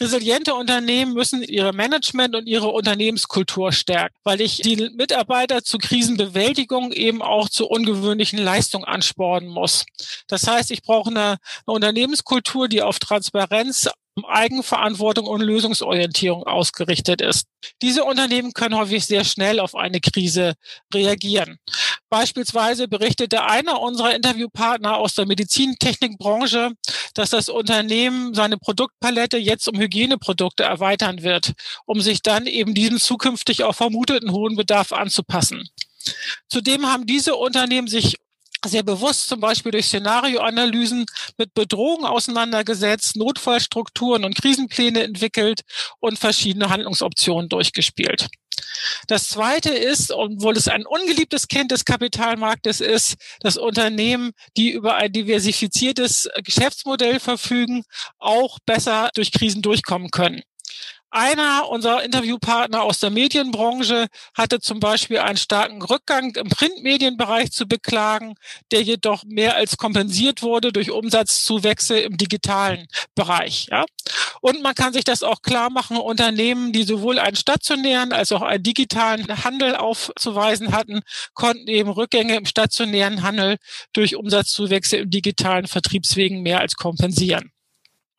Resiliente 0.00 0.54
Unternehmen 0.54 1.12
müssen 1.12 1.42
ihre 1.42 1.72
Management 1.72 2.36
und 2.36 2.46
ihre 2.46 2.68
Unternehmenskultur 2.68 3.72
stärken, 3.72 4.14
weil 4.22 4.40
ich 4.40 4.58
die 4.58 4.90
Mitarbeiter 4.94 5.64
zu 5.64 5.78
Krisenbewältigung 5.78 6.92
eben 6.92 7.20
auch 7.20 7.48
zu 7.48 7.66
ungewöhnlichen 7.66 8.38
Leistungen 8.38 8.84
anspornen 8.84 9.48
muss. 9.48 9.86
Das 10.28 10.46
heißt, 10.46 10.70
ich 10.70 10.82
brauche 10.82 11.10
eine, 11.10 11.38
eine 11.66 11.74
Unternehmenskultur, 11.74 12.68
die 12.68 12.82
auf 12.82 13.00
Transparenz, 13.00 13.88
Eigenverantwortung 14.22 15.26
und 15.26 15.40
Lösungsorientierung 15.40 16.44
ausgerichtet 16.44 17.20
ist. 17.20 17.46
Diese 17.82 18.04
Unternehmen 18.04 18.52
können 18.52 18.76
häufig 18.76 19.04
sehr 19.06 19.24
schnell 19.24 19.58
auf 19.58 19.74
eine 19.74 20.00
Krise 20.00 20.54
reagieren. 20.92 21.58
Beispielsweise 22.10 22.86
berichtete 22.86 23.42
einer 23.44 23.80
unserer 23.80 24.14
Interviewpartner 24.14 24.98
aus 24.98 25.14
der 25.14 25.26
Medizintechnikbranche, 25.26 26.72
dass 27.14 27.30
das 27.30 27.48
Unternehmen 27.48 28.34
seine 28.34 28.56
Produktpalette 28.56 29.36
jetzt 29.36 29.68
um 29.68 29.78
Hygieneprodukte 29.78 30.62
erweitern 30.62 31.22
wird, 31.22 31.54
um 31.86 32.00
sich 32.00 32.22
dann 32.22 32.46
eben 32.46 32.74
diesem 32.74 33.00
zukünftig 33.00 33.64
auch 33.64 33.74
vermuteten 33.74 34.30
hohen 34.30 34.54
Bedarf 34.54 34.92
anzupassen. 34.92 35.68
Zudem 36.48 36.86
haben 36.86 37.06
diese 37.06 37.34
Unternehmen 37.34 37.88
sich 37.88 38.16
sehr 38.64 38.82
bewusst 38.82 39.28
zum 39.28 39.40
Beispiel 39.40 39.72
durch 39.72 39.86
Szenarioanalysen 39.86 41.06
mit 41.38 41.54
Bedrohungen 41.54 42.06
auseinandergesetzt, 42.06 43.16
Notfallstrukturen 43.16 44.24
und 44.24 44.36
Krisenpläne 44.36 45.02
entwickelt 45.02 45.62
und 46.00 46.18
verschiedene 46.18 46.70
Handlungsoptionen 46.70 47.48
durchgespielt. 47.48 48.28
Das 49.08 49.28
zweite 49.28 49.70
ist, 49.70 50.10
obwohl 50.12 50.56
es 50.56 50.68
ein 50.68 50.86
ungeliebtes 50.86 51.48
Kind 51.48 51.70
des 51.70 51.84
Kapitalmarktes 51.84 52.80
ist, 52.80 53.16
dass 53.40 53.56
Unternehmen, 53.56 54.32
die 54.56 54.70
über 54.70 54.96
ein 54.96 55.12
diversifiziertes 55.12 56.28
Geschäftsmodell 56.42 57.20
verfügen, 57.20 57.84
auch 58.18 58.58
besser 58.66 59.10
durch 59.14 59.32
Krisen 59.32 59.62
durchkommen 59.62 60.10
können. 60.10 60.42
Einer 61.16 61.68
unserer 61.68 62.02
Interviewpartner 62.02 62.82
aus 62.82 62.98
der 62.98 63.10
Medienbranche 63.10 64.08
hatte 64.36 64.58
zum 64.58 64.80
Beispiel 64.80 65.18
einen 65.18 65.36
starken 65.36 65.80
Rückgang 65.80 66.34
im 66.34 66.48
Printmedienbereich 66.48 67.52
zu 67.52 67.68
beklagen, 67.68 68.34
der 68.72 68.82
jedoch 68.82 69.22
mehr 69.22 69.54
als 69.54 69.76
kompensiert 69.76 70.42
wurde 70.42 70.72
durch 70.72 70.90
Umsatzzuwächse 70.90 72.00
im 72.00 72.16
digitalen 72.16 72.88
Bereich. 73.14 73.68
Ja? 73.70 73.84
Und 74.40 74.60
man 74.64 74.74
kann 74.74 74.92
sich 74.92 75.04
das 75.04 75.22
auch 75.22 75.40
klar 75.42 75.70
machen, 75.70 75.98
Unternehmen, 75.98 76.72
die 76.72 76.82
sowohl 76.82 77.20
einen 77.20 77.36
stationären 77.36 78.12
als 78.12 78.32
auch 78.32 78.42
einen 78.42 78.64
digitalen 78.64 79.44
Handel 79.44 79.76
aufzuweisen 79.76 80.72
hatten, 80.72 81.02
konnten 81.32 81.68
eben 81.68 81.90
Rückgänge 81.90 82.34
im 82.34 82.44
stationären 82.44 83.22
Handel 83.22 83.58
durch 83.92 84.16
Umsatzzuwächse 84.16 84.96
im 84.96 85.10
digitalen 85.10 85.68
Vertriebswegen 85.68 86.42
mehr 86.42 86.58
als 86.58 86.74
kompensieren. 86.74 87.53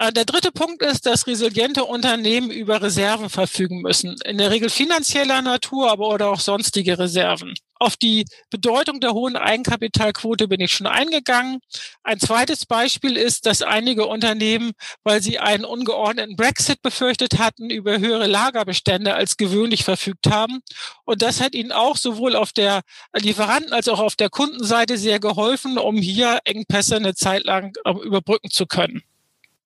Äh, 0.05 0.13
der 0.13 0.25
dritte 0.25 0.51
Punkt 0.51 0.81
ist, 0.81 1.05
dass 1.05 1.27
resiliente 1.27 1.85
Unternehmen 1.85 2.51
über 2.51 2.81
Reserven 2.81 3.29
verfügen 3.29 3.81
müssen. 3.81 4.15
In 4.25 4.37
der 4.37 4.51
Regel 4.51 4.69
finanzieller 4.69 5.41
Natur, 5.41 5.91
aber 5.91 6.09
oder 6.09 6.29
auch 6.29 6.39
sonstige 6.39 6.99
Reserven. 6.99 7.53
Auf 7.77 7.97
die 7.97 8.25
Bedeutung 8.49 9.01
der 9.01 9.11
hohen 9.11 9.35
Eigenkapitalquote 9.35 10.47
bin 10.47 10.61
ich 10.61 10.71
schon 10.71 10.87
eingegangen. 10.87 11.59
Ein 12.03 12.19
zweites 12.19 12.65
Beispiel 12.65 13.17
ist, 13.17 13.45
dass 13.45 13.61
einige 13.61 14.05
Unternehmen, 14.05 14.71
weil 15.03 15.21
sie 15.21 15.39
einen 15.39 15.65
ungeordneten 15.65 16.37
Brexit 16.37 16.81
befürchtet 16.81 17.37
hatten, 17.37 17.69
über 17.69 17.99
höhere 17.99 18.27
Lagerbestände 18.27 19.13
als 19.13 19.35
gewöhnlich 19.35 19.83
verfügt 19.83 20.27
haben. 20.29 20.59
Und 21.03 21.21
das 21.21 21.41
hat 21.41 21.53
ihnen 21.53 21.73
auch 21.73 21.97
sowohl 21.97 22.35
auf 22.35 22.53
der 22.53 22.81
Lieferanten- 23.13 23.73
als 23.73 23.89
auch 23.89 23.99
auf 23.99 24.15
der 24.15 24.29
Kundenseite 24.29 24.97
sehr 24.97 25.19
geholfen, 25.19 25.77
um 25.77 25.97
hier 25.97 26.39
Engpässe 26.45 26.95
eine 26.95 27.13
Zeit 27.13 27.43
lang 27.43 27.73
ähm, 27.85 27.97
überbrücken 27.97 28.51
zu 28.51 28.67
können. 28.67 29.03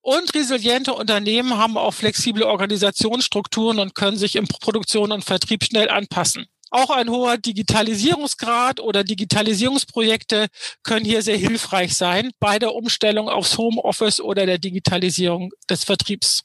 Und 0.02 0.34
resiliente 0.34 0.94
Unternehmen 0.94 1.58
haben 1.58 1.76
auch 1.76 1.92
flexible 1.92 2.44
Organisationsstrukturen 2.44 3.78
und 3.78 3.94
können 3.94 4.16
sich 4.16 4.36
in 4.36 4.46
Produktion 4.46 5.12
und 5.12 5.24
Vertrieb 5.24 5.64
schnell 5.64 5.90
anpassen. 5.90 6.46
Auch 6.70 6.90
ein 6.90 7.10
hoher 7.10 7.36
Digitalisierungsgrad 7.36 8.80
oder 8.80 9.02
Digitalisierungsprojekte 9.04 10.46
können 10.82 11.04
hier 11.04 11.22
sehr 11.22 11.36
hilfreich 11.36 11.96
sein 11.96 12.30
bei 12.38 12.58
der 12.58 12.74
Umstellung 12.74 13.28
aufs 13.28 13.58
Homeoffice 13.58 14.20
oder 14.20 14.46
der 14.46 14.58
Digitalisierung 14.58 15.52
des 15.68 15.84
Vertriebs. 15.84 16.44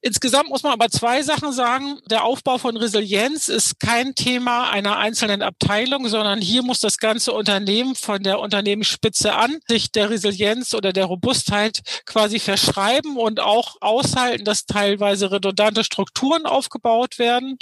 Insgesamt 0.00 0.50
muss 0.50 0.62
man 0.62 0.72
aber 0.72 0.90
zwei 0.90 1.22
Sachen 1.22 1.52
sagen. 1.52 1.98
Der 2.10 2.24
Aufbau 2.24 2.58
von 2.58 2.76
Resilienz 2.76 3.48
ist 3.48 3.80
kein 3.80 4.14
Thema 4.14 4.70
einer 4.70 4.98
einzelnen 4.98 5.42
Abteilung, 5.42 6.08
sondern 6.08 6.40
hier 6.40 6.62
muss 6.62 6.80
das 6.80 6.98
ganze 6.98 7.32
Unternehmen 7.32 7.94
von 7.94 8.22
der 8.22 8.38
Unternehmensspitze 8.38 9.34
an 9.34 9.58
sich 9.66 9.92
der 9.92 10.10
Resilienz 10.10 10.74
oder 10.74 10.92
der 10.92 11.06
Robustheit 11.06 11.80
quasi 12.04 12.38
verschreiben 12.38 13.16
und 13.16 13.40
auch 13.40 13.76
aushalten, 13.80 14.44
dass 14.44 14.66
teilweise 14.66 15.32
redundante 15.32 15.84
Strukturen 15.84 16.46
aufgebaut 16.46 17.18
werden. 17.18 17.58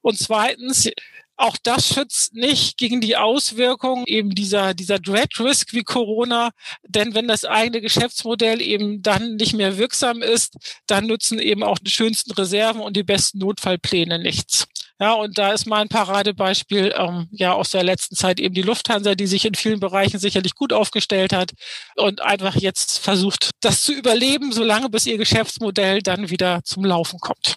Und 0.00 0.18
zweitens, 0.18 0.88
auch 1.36 1.56
das 1.62 1.88
schützt 1.88 2.34
nicht 2.34 2.76
gegen 2.78 3.00
die 3.00 3.16
Auswirkungen 3.16 4.04
eben 4.06 4.30
dieser, 4.30 4.74
dieser 4.74 4.98
Dread 4.98 5.38
Risk 5.40 5.72
wie 5.72 5.82
Corona. 5.82 6.50
Denn 6.86 7.14
wenn 7.14 7.28
das 7.28 7.44
eigene 7.44 7.80
Geschäftsmodell 7.80 8.60
eben 8.60 9.02
dann 9.02 9.36
nicht 9.36 9.54
mehr 9.54 9.76
wirksam 9.78 10.22
ist, 10.22 10.56
dann 10.86 11.06
nützen 11.06 11.38
eben 11.38 11.62
auch 11.62 11.78
die 11.78 11.90
schönsten 11.90 12.32
Reserven 12.32 12.80
und 12.80 12.96
die 12.96 13.02
besten 13.02 13.38
Notfallpläne 13.38 14.18
nichts. 14.18 14.66
Ja, 15.00 15.14
und 15.14 15.38
da 15.38 15.52
ist 15.52 15.66
mal 15.66 15.82
ein 15.82 15.88
Paradebeispiel 15.88 16.94
ähm, 16.96 17.28
ja 17.32 17.52
aus 17.52 17.70
der 17.70 17.82
letzten 17.82 18.14
Zeit 18.14 18.38
eben 18.38 18.54
die 18.54 18.62
Lufthansa, 18.62 19.16
die 19.16 19.26
sich 19.26 19.44
in 19.44 19.54
vielen 19.54 19.80
Bereichen 19.80 20.20
sicherlich 20.20 20.54
gut 20.54 20.72
aufgestellt 20.72 21.32
hat 21.32 21.50
und 21.96 22.22
einfach 22.22 22.54
jetzt 22.54 23.00
versucht, 23.00 23.50
das 23.60 23.82
zu 23.82 23.92
überleben, 23.92 24.52
solange 24.52 24.88
bis 24.90 25.06
ihr 25.06 25.18
Geschäftsmodell 25.18 26.00
dann 26.00 26.30
wieder 26.30 26.62
zum 26.62 26.84
Laufen 26.84 27.18
kommt. 27.18 27.56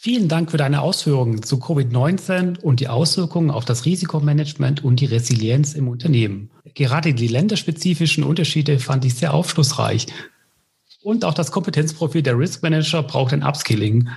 Vielen 0.00 0.28
Dank 0.28 0.52
für 0.52 0.58
deine 0.58 0.80
Ausführungen 0.80 1.42
zu 1.42 1.56
Covid-19 1.56 2.60
und 2.60 2.78
die 2.78 2.86
Auswirkungen 2.86 3.50
auf 3.50 3.64
das 3.64 3.84
Risikomanagement 3.84 4.84
und 4.84 5.00
die 5.00 5.06
Resilienz 5.06 5.74
im 5.74 5.88
Unternehmen. 5.88 6.52
Gerade 6.74 7.14
die 7.14 7.26
länderspezifischen 7.26 8.22
Unterschiede 8.22 8.78
fand 8.78 9.04
ich 9.04 9.16
sehr 9.16 9.34
aufschlussreich. 9.34 10.06
Und 11.02 11.24
auch 11.24 11.34
das 11.34 11.50
Kompetenzprofil 11.50 12.22
der 12.22 12.38
Risk 12.38 12.62
Manager 12.62 13.02
braucht 13.02 13.32
ein 13.32 13.42
Upskilling. 13.42 14.08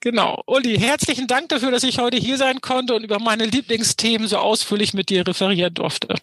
Genau. 0.00 0.42
Uli, 0.44 0.76
herzlichen 0.76 1.28
Dank 1.28 1.50
dafür, 1.50 1.70
dass 1.70 1.84
ich 1.84 2.00
heute 2.00 2.16
hier 2.16 2.36
sein 2.36 2.60
konnte 2.60 2.96
und 2.96 3.04
über 3.04 3.20
meine 3.20 3.46
Lieblingsthemen 3.46 4.26
so 4.26 4.38
ausführlich 4.38 4.92
mit 4.92 5.08
dir 5.08 5.24
referieren 5.24 5.72
durfte. 5.72 6.16